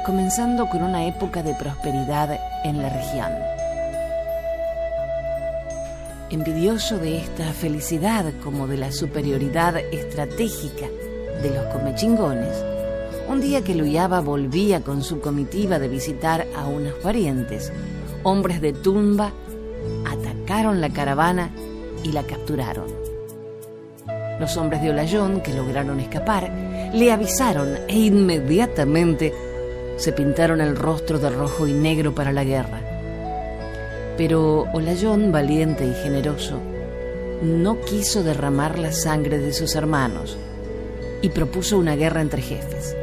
comenzando 0.05 0.69
con 0.69 0.83
una 0.83 1.05
época 1.05 1.43
de 1.43 1.53
prosperidad 1.55 2.39
en 2.63 2.81
la 2.81 2.89
región. 2.89 3.31
Envidioso 6.29 6.99
de 6.99 7.17
esta 7.17 7.51
felicidad 7.51 8.31
como 8.43 8.67
de 8.67 8.77
la 8.77 8.91
superioridad 8.91 9.77
estratégica 9.77 10.87
de 11.41 11.49
los 11.49 11.65
comechingones, 11.73 12.55
un 13.27 13.41
día 13.41 13.61
que 13.61 13.75
Luyaba 13.75 14.21
volvía 14.21 14.81
con 14.81 15.03
su 15.03 15.19
comitiva 15.19 15.79
de 15.79 15.89
visitar 15.89 16.47
a 16.55 16.67
unos 16.67 16.93
parientes, 16.95 17.73
hombres 18.23 18.61
de 18.61 18.73
tumba 18.73 19.33
atacaron 20.05 20.81
la 20.81 20.89
caravana 20.89 21.51
y 22.03 22.11
la 22.11 22.23
capturaron. 22.23 22.87
Los 24.39 24.55
hombres 24.57 24.81
de 24.81 24.91
Olayón, 24.91 25.41
que 25.41 25.53
lograron 25.53 25.99
escapar, 25.99 26.49
le 26.93 27.11
avisaron 27.11 27.77
e 27.87 27.99
inmediatamente 27.99 29.33
se 29.97 30.13
pintaron 30.13 30.61
el 30.61 30.77
rostro 30.77 31.19
de 31.19 31.29
rojo 31.29 31.67
y 31.67 31.73
negro 31.73 32.15
para 32.15 32.31
la 32.31 32.45
guerra. 32.45 32.81
Pero 34.17 34.65
Olayón, 34.73 35.31
valiente 35.31 35.85
y 35.85 35.93
generoso, 35.93 36.57
no 37.41 37.81
quiso 37.81 38.23
derramar 38.23 38.79
la 38.79 38.91
sangre 38.91 39.39
de 39.39 39.53
sus 39.53 39.75
hermanos 39.75 40.37
y 41.21 41.29
propuso 41.29 41.77
una 41.77 41.95
guerra 41.95 42.21
entre 42.21 42.41
jefes. 42.41 42.95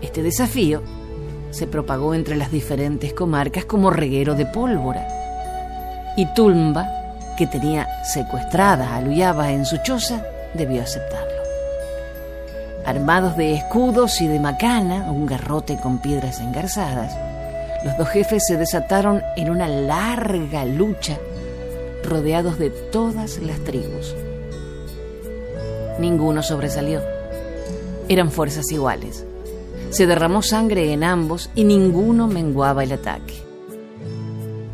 Este 0.00 0.22
desafío 0.22 0.82
se 1.50 1.66
propagó 1.66 2.14
entre 2.14 2.36
las 2.36 2.50
diferentes 2.50 3.12
comarcas 3.12 3.64
como 3.64 3.90
reguero 3.90 4.34
de 4.34 4.46
pólvora. 4.46 5.06
Y 6.16 6.26
Tulmba, 6.34 6.97
que 7.38 7.46
tenía 7.46 7.86
secuestrada 8.02 8.96
a 8.96 9.00
Luyaba 9.00 9.52
en 9.52 9.64
su 9.64 9.76
choza, 9.76 10.24
debió 10.54 10.82
aceptarlo. 10.82 11.40
Armados 12.84 13.36
de 13.36 13.54
escudos 13.54 14.20
y 14.20 14.26
de 14.26 14.40
macana, 14.40 15.08
un 15.12 15.24
garrote 15.24 15.76
con 15.76 15.98
piedras 15.98 16.40
engarzadas, 16.40 17.16
los 17.84 17.96
dos 17.96 18.08
jefes 18.08 18.42
se 18.44 18.56
desataron 18.56 19.22
en 19.36 19.50
una 19.50 19.68
larga 19.68 20.64
lucha 20.64 21.16
rodeados 22.02 22.58
de 22.58 22.70
todas 22.70 23.38
las 23.38 23.60
tribus. 23.60 24.16
Ninguno 26.00 26.42
sobresalió. 26.42 27.02
Eran 28.08 28.32
fuerzas 28.32 28.68
iguales. 28.72 29.24
Se 29.90 30.06
derramó 30.06 30.42
sangre 30.42 30.92
en 30.92 31.04
ambos 31.04 31.50
y 31.54 31.62
ninguno 31.62 32.26
menguaba 32.26 32.82
el 32.82 32.92
ataque. 32.92 33.47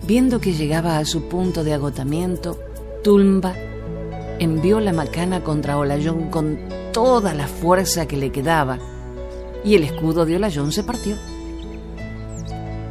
Viendo 0.07 0.39
que 0.39 0.53
llegaba 0.53 0.99
a 0.99 1.07
su 1.07 1.31
punto 1.31 1.65
de 1.65 1.73
agotamiento, 1.73 2.59
Tulmba 3.03 3.55
envió 4.39 4.79
la 4.81 4.93
macana 4.93 5.43
contra 5.43 5.79
Olayón 5.79 6.29
con 6.29 6.59
toda 6.93 7.33
la 7.33 7.49
fuerza 7.49 8.07
que 8.07 8.19
le 8.19 8.31
quedaba 8.31 8.79
y 9.65 9.77
el 9.77 9.83
escudo 9.83 10.27
de 10.27 10.37
Olayón 10.37 10.73
se 10.73 10.85
partió. 10.85 11.17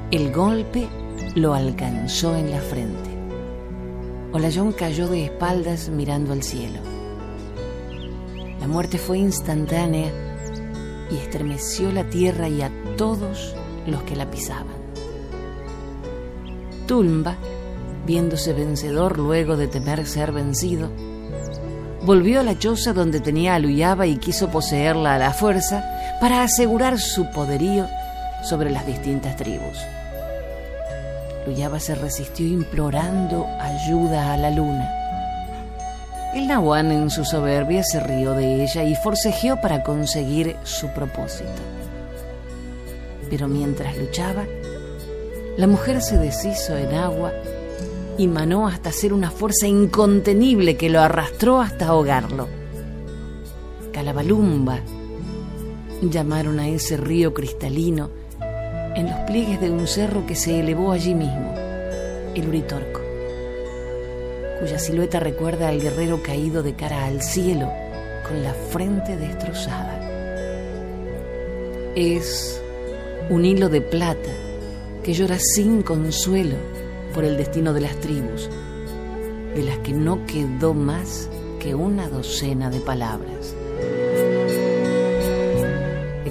El 0.09 0.33
golpe 0.33 0.87
lo 1.35 1.53
alcanzó 1.53 2.35
en 2.35 2.49
la 2.49 2.61
frente. 2.61 3.11
Olayón 4.31 4.71
cayó 4.71 5.07
de 5.07 5.25
espaldas 5.25 5.89
mirando 5.89 6.33
al 6.33 6.41
cielo. 6.41 6.79
La 8.59 8.67
muerte 8.67 8.97
fue 8.97 9.19
instantánea 9.19 10.11
y 11.11 11.17
estremeció 11.17 11.91
la 11.91 12.09
tierra 12.09 12.49
y 12.49 12.63
a 12.63 12.71
todos 12.97 13.53
los 13.85 14.01
que 14.01 14.15
la 14.15 14.31
pisaban. 14.31 14.82
Tulmba, 16.85 17.35
viéndose 18.05 18.53
vencedor 18.53 19.17
luego 19.17 19.57
de 19.57 19.67
temer 19.67 20.05
ser 20.05 20.31
vencido, 20.31 20.89
volvió 22.05 22.41
a 22.41 22.43
la 22.43 22.57
choza 22.57 22.93
donde 22.93 23.19
tenía 23.19 23.55
a 23.55 23.59
Luyaba 23.59 24.05
y 24.05 24.17
quiso 24.17 24.49
poseerla 24.49 25.15
a 25.15 25.17
la 25.19 25.33
fuerza 25.33 25.83
para 26.19 26.43
asegurar 26.43 26.99
su 26.99 27.29
poderío 27.31 27.87
sobre 28.43 28.69
las 28.69 28.85
distintas 28.85 29.35
tribus. 29.37 29.77
Luyaba 31.45 31.79
se 31.79 31.95
resistió 31.95 32.45
implorando 32.45 33.47
ayuda 33.59 34.33
a 34.33 34.37
la 34.37 34.49
luna. 34.49 34.89
El 36.33 36.47
Nahuán 36.47 36.91
en 36.91 37.09
su 37.09 37.25
soberbia 37.25 37.83
se 37.83 37.99
rió 37.99 38.33
de 38.33 38.63
ella 38.63 38.83
y 38.83 38.95
forcejeó 38.95 39.61
para 39.61 39.83
conseguir 39.83 40.55
su 40.63 40.87
propósito. 40.87 41.49
Pero 43.29 43.47
mientras 43.47 43.97
luchaba, 43.97 44.45
la 45.57 45.67
mujer 45.67 46.01
se 46.01 46.17
deshizo 46.17 46.75
en 46.75 46.95
agua 46.95 47.31
y 48.17 48.27
manó 48.27 48.67
hasta 48.67 48.91
ser 48.91 49.13
una 49.13 49.29
fuerza 49.29 49.67
incontenible 49.67 50.77
que 50.77 50.89
lo 50.89 50.99
arrastró 50.99 51.61
hasta 51.61 51.87
ahogarlo. 51.87 52.47
Calabalumba 53.91 54.79
llamaron 56.01 56.59
a 56.59 56.67
ese 56.67 56.97
río 56.97 57.33
cristalino 57.33 58.09
en 58.95 59.09
los 59.09 59.19
pliegues 59.21 59.61
de 59.61 59.69
un 59.69 59.87
cerro 59.87 60.25
que 60.25 60.35
se 60.35 60.59
elevó 60.59 60.91
allí 60.91 61.13
mismo, 61.13 61.53
el 62.35 62.47
Uritorco, 62.47 63.01
cuya 64.59 64.79
silueta 64.79 65.19
recuerda 65.19 65.69
al 65.69 65.79
guerrero 65.79 66.21
caído 66.23 66.63
de 66.63 66.75
cara 66.75 67.05
al 67.05 67.21
cielo 67.21 67.71
con 68.27 68.43
la 68.43 68.53
frente 68.53 69.17
destrozada. 69.17 69.99
Es 71.95 72.61
un 73.29 73.45
hilo 73.45 73.69
de 73.69 73.81
plata 73.81 74.29
que 75.03 75.13
llora 75.13 75.37
sin 75.39 75.81
consuelo 75.81 76.55
por 77.13 77.23
el 77.25 77.37
destino 77.37 77.73
de 77.73 77.81
las 77.81 77.99
tribus, 77.99 78.49
de 79.55 79.63
las 79.63 79.77
que 79.79 79.93
no 79.93 80.25
quedó 80.25 80.73
más 80.73 81.29
que 81.59 81.75
una 81.75 82.09
docena 82.09 82.69
de 82.69 82.79
palabras 82.79 83.55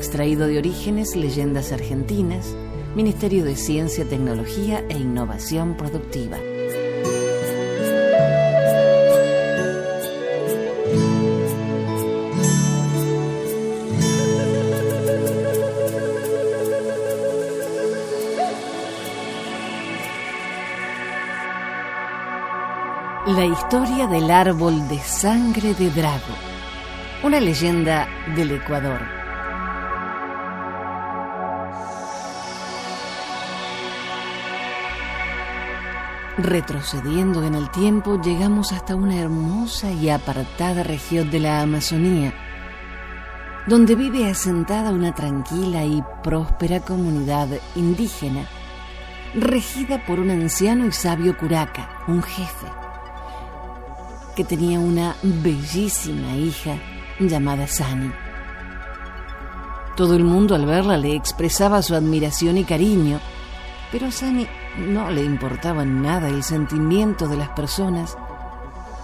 extraído 0.02 0.48
de 0.48 0.58
Orígenes, 0.58 1.14
Leyendas 1.14 1.70
Argentinas, 1.70 2.56
Ministerio 2.96 3.44
de 3.44 3.54
Ciencia, 3.54 4.04
Tecnología 4.04 4.84
e 4.88 4.98
Innovación 4.98 5.76
Productiva. 5.76 6.38
La 23.36 23.46
historia 23.46 24.06
del 24.06 24.30
árbol 24.30 24.86
de 24.88 24.98
sangre 24.98 25.72
de 25.72 25.88
Drago, 25.90 26.34
una 27.22 27.40
leyenda 27.40 28.06
del 28.36 28.50
Ecuador. 28.50 29.00
Retrocediendo 36.36 37.42
en 37.42 37.54
el 37.54 37.70
tiempo, 37.70 38.20
llegamos 38.20 38.70
hasta 38.72 38.94
una 38.96 39.16
hermosa 39.16 39.90
y 39.90 40.10
apartada 40.10 40.82
región 40.82 41.30
de 41.30 41.40
la 41.40 41.62
Amazonía, 41.62 42.34
donde 43.66 43.94
vive 43.94 44.28
asentada 44.28 44.90
una 44.90 45.14
tranquila 45.14 45.86
y 45.86 46.04
próspera 46.22 46.80
comunidad 46.80 47.48
indígena, 47.76 48.46
regida 49.34 50.04
por 50.04 50.20
un 50.20 50.28
anciano 50.28 50.86
y 50.86 50.92
sabio 50.92 51.38
curaca, 51.38 51.88
un 52.08 52.22
jefe, 52.22 52.81
que 54.34 54.44
tenía 54.44 54.78
una 54.78 55.16
bellísima 55.22 56.34
hija 56.34 56.76
llamada 57.20 57.66
Sani. 57.66 58.10
Todo 59.96 60.14
el 60.14 60.24
mundo 60.24 60.54
al 60.54 60.64
verla 60.64 60.96
le 60.96 61.14
expresaba 61.14 61.82
su 61.82 61.94
admiración 61.94 62.56
y 62.56 62.64
cariño, 62.64 63.20
pero 63.90 64.10
Sani 64.10 64.46
no 64.78 65.10
le 65.10 65.22
importaba 65.22 65.84
nada 65.84 66.28
el 66.28 66.42
sentimiento 66.42 67.28
de 67.28 67.36
las 67.36 67.50
personas 67.50 68.16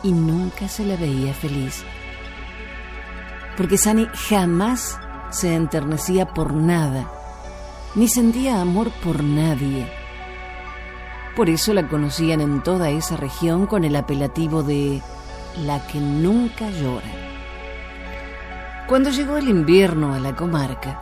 y 0.02 0.12
nunca 0.12 0.66
se 0.68 0.86
la 0.86 0.96
veía 0.96 1.34
feliz. 1.34 1.84
Porque 3.56 3.76
Sani 3.76 4.06
jamás 4.28 4.98
se 5.30 5.54
enternecía 5.54 6.32
por 6.32 6.54
nada, 6.54 7.10
ni 7.94 8.08
sentía 8.08 8.60
amor 8.60 8.90
por 9.04 9.22
nadie. 9.22 9.86
Por 11.36 11.50
eso 11.50 11.74
la 11.74 11.86
conocían 11.86 12.40
en 12.40 12.62
toda 12.62 12.88
esa 12.90 13.16
región 13.16 13.66
con 13.66 13.84
el 13.84 13.94
apelativo 13.94 14.62
de 14.62 15.02
la 15.64 15.86
que 15.86 15.98
nunca 15.98 16.70
llora. 16.70 17.08
Cuando 18.86 19.10
llegó 19.10 19.36
el 19.36 19.48
invierno 19.48 20.14
a 20.14 20.18
la 20.18 20.34
comarca, 20.34 20.98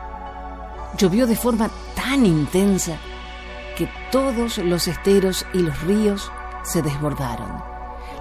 llovió 0.98 1.26
de 1.26 1.36
forma 1.36 1.70
tan 1.94 2.26
intensa 2.26 2.96
que 3.76 3.88
todos 4.10 4.58
los 4.58 4.88
esteros 4.88 5.46
y 5.52 5.58
los 5.58 5.80
ríos 5.82 6.32
se 6.64 6.82
desbordaron. 6.82 7.62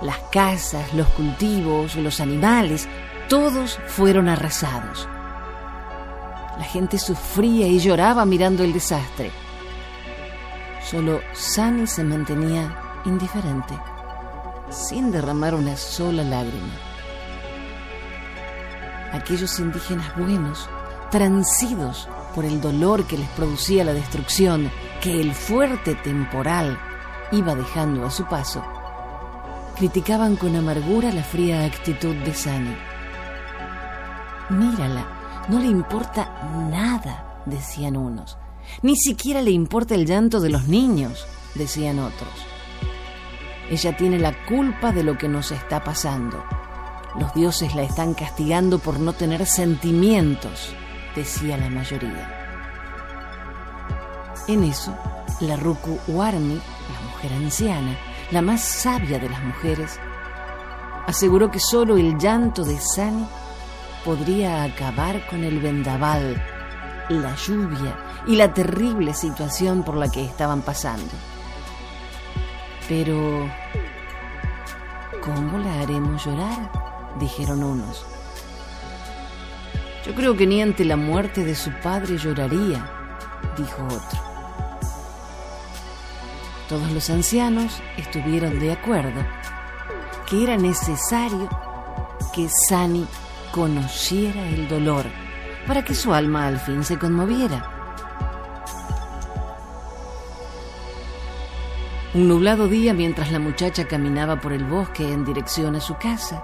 Las 0.02 0.19
casas, 0.32 0.93
los 0.93 1.08
cultivos, 1.10 1.95
los 1.95 2.19
animales, 2.19 2.88
todos 3.30 3.80
fueron 3.88 4.30
arrasados. 4.30 5.08
La 6.60 6.65
gente 6.65 7.00
sufría 7.00 7.67
y 7.67 7.80
lloraba 7.80 8.26
mirando 8.26 8.63
el 8.63 8.74
desastre. 8.74 9.32
Solo 10.84 11.21
Sani 11.34 11.88
se 11.88 12.04
mantenía 12.04 13.02
indiferente, 13.06 13.74
sin 14.69 15.12
derramar 15.12 15.56
una 15.56 15.78
sola 15.78 16.23
lágrima. 16.23 16.73
Aquellos 19.12 19.60
indígenas 19.60 20.15
buenos, 20.17 20.69
transidos 21.12 22.08
por 22.34 22.45
el 22.45 22.60
dolor 22.60 23.06
que 23.06 23.17
les 23.17 23.30
producía 23.30 23.84
la 23.84 23.93
destrucción 23.93 24.69
que 25.01 25.21
el 25.21 25.34
fuerte 25.34 25.95
temporal 25.95 26.78
iba 27.32 27.56
dejando 27.56 28.06
a 28.06 28.12
su 28.12 28.25
paso, 28.25 28.63
criticaban 29.78 30.36
con 30.36 30.56
amargura 30.56 31.12
la 31.12 31.23
fría 31.23 31.63
actitud 31.65 32.15
de 32.15 32.34
Sani. 32.34 32.75
Mírala, 34.49 35.45
no 35.49 35.60
le 35.60 35.67
importa 35.67 36.41
nada, 36.69 37.41
decían 37.45 37.97
unos. 37.97 38.38
Ni 38.82 38.95
siquiera 38.95 39.41
le 39.41 39.51
importa 39.51 39.95
el 39.95 40.06
llanto 40.06 40.39
de 40.39 40.49
los 40.49 40.67
niños, 40.67 41.25
decían 41.56 41.99
otros. 41.99 42.55
Ella 43.69 43.97
tiene 43.97 44.19
la 44.19 44.34
culpa 44.45 44.91
de 44.91 45.04
lo 45.04 45.17
que 45.17 45.28
nos 45.28 45.51
está 45.51 45.84
pasando. 45.84 46.43
Los 47.19 47.34
dioses 47.34 47.73
la 47.75 47.84
están 47.84 48.13
castigando 48.13 48.78
por 48.80 48.99
no 48.99 49.13
tener 49.13 49.45
sentimientos, 49.45 50.75
decía 51.15 51.58
la 51.58 51.69
mayoría. 51.69 52.32
En 54.47 54.63
eso, 54.63 54.95
la 55.39 55.56
Ruku 55.56 55.97
Warmi, 56.08 56.56
la 56.56 57.10
mujer 57.10 57.34
anciana, 57.34 57.97
la 58.32 58.41
más 58.41 58.62
sabia 58.62 59.17
de 59.17 59.30
las 59.30 59.43
mujeres, 59.43 59.99
aseguró 61.08 61.49
que 61.49 61.60
solo 61.60 61.97
el 61.97 62.17
llanto 62.17 62.63
de 62.63 62.80
Sani 62.80 63.25
podría 64.04 64.63
acabar 64.63 65.25
con 65.28 65.43
el 65.43 65.60
vendaval, 65.60 66.41
la 67.10 67.36
lluvia 67.36 67.97
y 68.28 68.36
la 68.36 68.54
terrible 68.54 69.13
situación 69.13 69.84
por 69.84 69.95
la 69.95 70.10
que 70.10 70.23
estaban 70.23 70.62
pasando. 70.62 71.12
Pero, 72.88 73.50
¿cómo 75.24 75.58
la 75.58 75.82
haremos 75.82 76.24
llorar? 76.26 76.71
dijeron 77.19 77.63
unos. 77.63 78.06
Yo 80.06 80.13
creo 80.13 80.38
que 80.38 80.45
ni 80.45 80.62
ante 80.62 80.86
la 80.86 80.98
muerte 80.98 81.43
de 81.43 81.56
su 81.56 81.71
padre 81.82 82.17
lloraría, 82.17 82.86
dijo 83.58 83.84
otro. 83.86 84.19
Todos 86.69 86.91
los 86.91 87.10
ancianos 87.10 87.82
estuvieron 87.98 88.60
de 88.60 88.71
acuerdo 88.71 89.26
que 90.28 90.43
era 90.43 90.58
necesario 90.58 91.50
que 92.34 92.50
Sani 92.67 93.08
conociera 93.52 94.48
el 94.50 94.67
dolor 94.67 95.06
para 95.67 95.84
que 95.84 95.95
su 95.95 96.13
alma 96.13 96.48
al 96.48 96.60
fin 96.60 96.84
se 96.84 96.98
conmoviera. 97.00 97.74
Un 102.15 102.30
nublado 102.30 102.69
día 102.69 102.93
mientras 102.93 103.30
la 103.30 103.39
muchacha 103.39 103.89
caminaba 103.89 104.39
por 104.39 104.54
el 104.54 104.63
bosque 104.63 105.12
en 105.12 105.25
dirección 105.25 105.75
a 105.75 105.82
su 105.82 105.97
casa, 105.97 106.41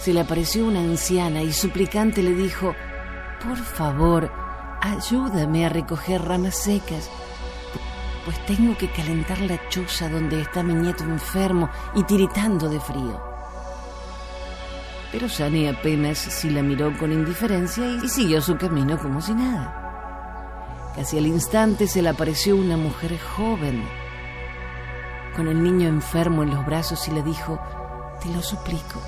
se 0.00 0.12
le 0.12 0.18
apareció 0.18 0.66
una 0.66 0.80
anciana 0.80 1.40
y 1.44 1.52
suplicante 1.52 2.20
le 2.20 2.34
dijo, 2.34 2.74
por 3.40 3.56
favor, 3.56 4.28
ayúdame 4.80 5.66
a 5.66 5.68
recoger 5.68 6.20
ramas 6.20 6.56
secas, 6.56 7.08
pues 8.24 8.44
tengo 8.44 8.76
que 8.76 8.90
calentar 8.90 9.40
la 9.40 9.60
choza 9.68 10.08
donde 10.08 10.40
está 10.40 10.64
mi 10.64 10.74
nieto 10.74 11.04
enfermo 11.04 11.70
y 11.94 12.02
tiritando 12.02 12.68
de 12.68 12.80
frío. 12.80 13.22
Pero 15.12 15.28
Sani 15.28 15.68
apenas 15.68 16.18
si 16.18 16.50
la 16.50 16.62
miró 16.62 16.92
con 16.98 17.12
indiferencia 17.12 17.86
y 18.02 18.08
siguió 18.08 18.42
su 18.42 18.56
camino 18.56 18.98
como 18.98 19.20
si 19.20 19.32
nada. 19.32 19.79
Casi 20.94 21.18
al 21.18 21.26
instante 21.26 21.86
se 21.86 22.02
le 22.02 22.08
apareció 22.08 22.56
una 22.56 22.76
mujer 22.76 23.18
joven, 23.18 23.82
con 25.36 25.46
el 25.48 25.62
niño 25.62 25.88
enfermo 25.88 26.42
en 26.42 26.50
los 26.50 26.66
brazos 26.66 27.06
y 27.08 27.12
le 27.12 27.22
dijo, 27.22 27.60
te 28.20 28.28
lo 28.28 28.42
suplico, 28.42 29.00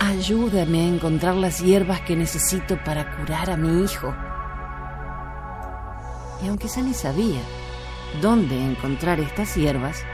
ayúdame 0.00 0.80
a 0.80 0.88
encontrar 0.88 1.36
las 1.36 1.60
hierbas 1.60 2.00
que 2.02 2.16
necesito 2.16 2.82
para 2.84 3.16
curar 3.16 3.50
a 3.50 3.56
mi 3.56 3.84
hijo. 3.84 4.14
Y 6.42 6.48
aunque 6.48 6.68
Sani 6.68 6.94
sabía 6.94 7.40
dónde 8.20 8.60
encontrar 8.60 9.20
estas 9.20 9.54
hierbas, 9.54 10.04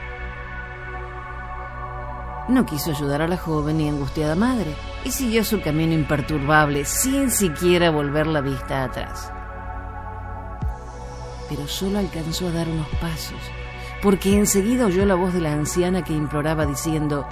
no 2.47 2.65
quiso 2.65 2.91
ayudar 2.91 3.23
a 3.23 3.27
la 3.27 3.37
joven 3.37 3.81
y 3.81 3.89
angustiada 3.89 4.35
madre 4.35 4.75
y 5.03 5.11
siguió 5.11 5.43
su 5.43 5.61
camino 5.61 5.93
imperturbable 5.93 6.85
sin 6.85 7.31
siquiera 7.31 7.89
volver 7.89 8.27
la 8.27 8.41
vista 8.41 8.83
atrás. 8.83 9.31
Pero 11.49 11.67
solo 11.67 11.99
alcanzó 11.99 12.47
a 12.47 12.51
dar 12.51 12.67
unos 12.67 12.87
pasos, 13.01 13.39
porque 14.01 14.37
enseguida 14.37 14.85
oyó 14.85 15.05
la 15.05 15.15
voz 15.15 15.33
de 15.33 15.41
la 15.41 15.53
anciana 15.53 16.03
que 16.03 16.13
imploraba 16.13 16.65
diciendo, 16.65 17.27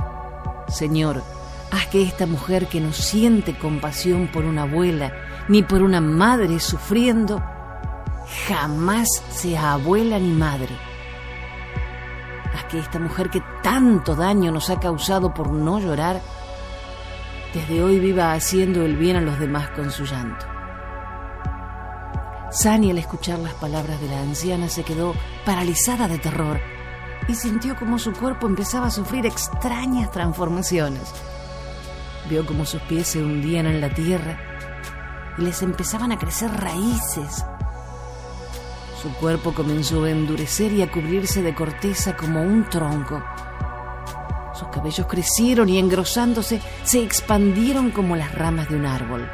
Señor, 0.68 1.24
haz 1.72 1.88
que 1.88 2.04
esta 2.04 2.26
mujer 2.26 2.68
que 2.68 2.80
no 2.80 2.94
siente 2.94 3.58
compasión 3.58 4.28
por 4.28 4.46
una 4.46 4.64
abuela 4.64 5.14
ni 5.48 5.64
por 5.64 5.82
una 5.82 6.02
madre 6.02 6.60
sufriendo, 6.60 7.44
jamás 8.48 9.08
sea 9.30 9.74
abuela 9.74 10.20
ni 10.20 10.32
madre 10.32 10.76
a 12.56 12.68
que 12.68 12.80
esta 12.80 13.00
mujer 13.00 13.30
que 13.30 13.42
tanto 13.62 14.16
daño 14.16 14.52
nos 14.52 14.70
ha 14.70 14.80
causado 14.80 15.34
por 15.34 15.52
no 15.52 15.80
llorar, 15.80 16.22
desde 17.54 17.84
hoy 17.84 18.00
viva 18.00 18.34
haciendo 18.34 18.84
el 18.84 18.96
bien 18.96 19.16
a 19.16 19.22
los 19.22 19.40
demás 19.40 19.70
con 19.72 19.92
su 19.92 20.06
llanto. 20.06 20.53
Sani 22.54 22.92
al 22.92 22.98
escuchar 22.98 23.40
las 23.40 23.54
palabras 23.56 24.00
de 24.00 24.08
la 24.08 24.22
anciana 24.22 24.70
se 24.70 24.84
quedó 24.84 25.14
paralizada 25.46 26.08
de 26.08 26.20
terror 26.20 26.60
y 27.28 27.36
sintió 27.36 27.76
como 27.76 28.00
su 28.00 28.14
cuerpo 28.14 28.48
empezaba 28.48 28.88
a 28.88 28.92
sufrir 28.92 29.26
extrañas 29.26 30.12
transformaciones. 30.12 31.12
Vio 32.30 32.46
como 32.46 32.66
sus 32.66 32.82
pies 32.84 33.08
se 33.08 33.22
hundían 33.22 33.66
en 33.66 33.82
la 33.82 33.94
tierra 33.94 34.40
y 35.38 35.42
les 35.42 35.62
empezaban 35.62 36.12
a 36.12 36.20
crecer 36.20 36.52
raíces 36.52 37.44
su 39.04 39.14
cuerpo 39.16 39.54
comenzó 39.54 40.06
a 40.06 40.12
endurecer 40.12 40.72
y 40.72 40.82
a 40.82 40.90
cubrirse 40.90 41.42
de 41.42 41.54
corteza 41.54 42.16
como 42.16 42.42
un 42.42 42.70
tronco. 42.70 43.22
Sus 44.54 44.70
cabellos 44.70 45.08
crecieron 45.08 45.68
y 45.68 45.78
engrosándose 45.78 46.62
se 46.86 47.04
expandieron 47.04 47.92
como 47.92 48.16
las 48.16 48.34
ramas 48.34 48.70
de 48.70 48.78
un 48.78 48.86
árbol. 48.86 49.30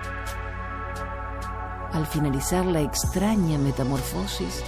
Al 2.00 2.08
finalizar 2.08 2.66
la 2.66 2.80
extraña 2.80 3.58
metamorfosis, 3.58 4.64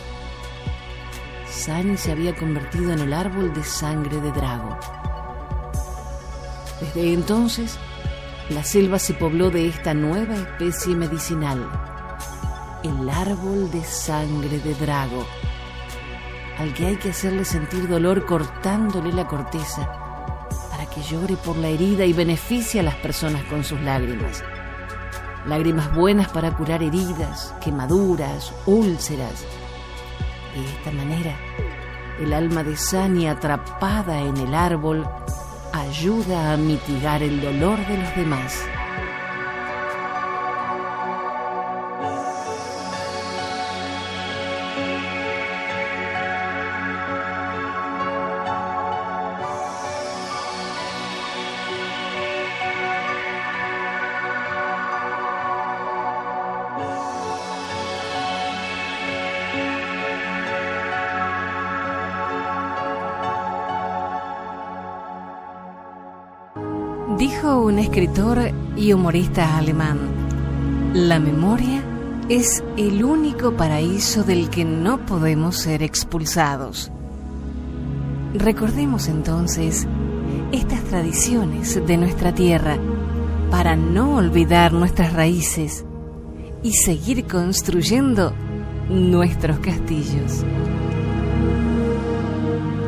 Sani 1.49 1.95
se 1.95 2.11
había 2.11 2.35
convertido 2.35 2.91
en 2.91 2.99
el 2.99 3.13
árbol 3.13 3.53
de 3.53 3.63
sangre 3.63 4.19
de 4.19 4.33
Drago. 4.33 4.77
Desde 6.81 7.13
entonces, 7.13 7.79
la 8.49 8.65
selva 8.65 8.99
se 8.99 9.13
pobló 9.13 9.49
de 9.49 9.69
esta 9.69 9.93
nueva 9.93 10.35
especie 10.35 10.93
medicinal 10.93 11.71
el 12.83 13.09
árbol 13.09 13.71
de 13.71 13.81
sangre 13.85 14.59
de 14.59 14.75
Drago, 14.75 15.25
al 16.57 16.73
que 16.73 16.87
hay 16.87 16.95
que 16.97 17.11
hacerle 17.11 17.45
sentir 17.45 17.87
dolor 17.87 18.25
cortándole 18.25 19.13
la 19.13 19.25
corteza 19.25 19.89
para 20.69 20.85
que 20.85 21.01
llore 21.01 21.37
por 21.37 21.55
la 21.55 21.69
herida 21.69 22.03
y 22.03 22.11
beneficie 22.11 22.81
a 22.81 22.83
las 22.83 22.95
personas 22.95 23.45
con 23.45 23.63
sus 23.63 23.79
lágrimas. 23.79 24.43
Lágrimas 25.45 25.93
buenas 25.95 26.30
para 26.30 26.56
curar 26.56 26.84
heridas, 26.84 27.54
quemaduras, 27.62 28.54
úlceras. 28.65 29.45
De 30.54 30.65
esta 30.65 30.91
manera, 30.91 31.36
el 32.19 32.34
alma 32.34 32.63
de 32.63 32.77
Sani 32.77 33.27
atrapada 33.27 34.19
en 34.21 34.38
el 34.38 34.54
árbol 34.54 35.08
ayuda 35.73 36.54
a 36.54 36.58
mitigar 36.58 37.23
el 37.23 37.41
dolor 37.41 37.80
de 37.88 37.97
los 37.97 38.15
demás. 38.15 38.63
Dijo 67.41 67.60
un 67.60 67.80
escritor 67.80 68.51
y 68.77 68.93
humorista 68.93 69.58
alemán, 69.58 69.97
la 70.93 71.17
memoria 71.17 71.82
es 72.30 72.63
el 72.77 73.04
único 73.04 73.54
paraíso 73.58 74.23
del 74.23 74.51
que 74.51 74.63
no 74.63 75.08
podemos 75.08 75.58
ser 75.58 75.82
expulsados. 75.82 76.91
Recordemos 78.36 79.08
entonces 79.08 79.88
estas 80.51 80.84
tradiciones 80.84 81.84
de 81.84 81.97
nuestra 81.97 82.32
tierra 82.32 82.77
para 83.49 83.75
no 83.75 84.17
olvidar 84.17 84.71
nuestras 84.71 85.12
raíces 85.12 85.84
y 86.62 86.73
seguir 86.73 87.25
construyendo 87.25 88.34
nuestros 88.88 89.58
castillos. 89.58 90.45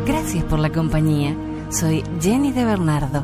Gracias 0.06 0.44
por 0.44 0.60
la 0.60 0.72
compañía. 0.72 1.36
Soy 1.72 2.04
Jenny 2.22 2.52
de 2.52 2.66
Bernardo. 2.66 3.24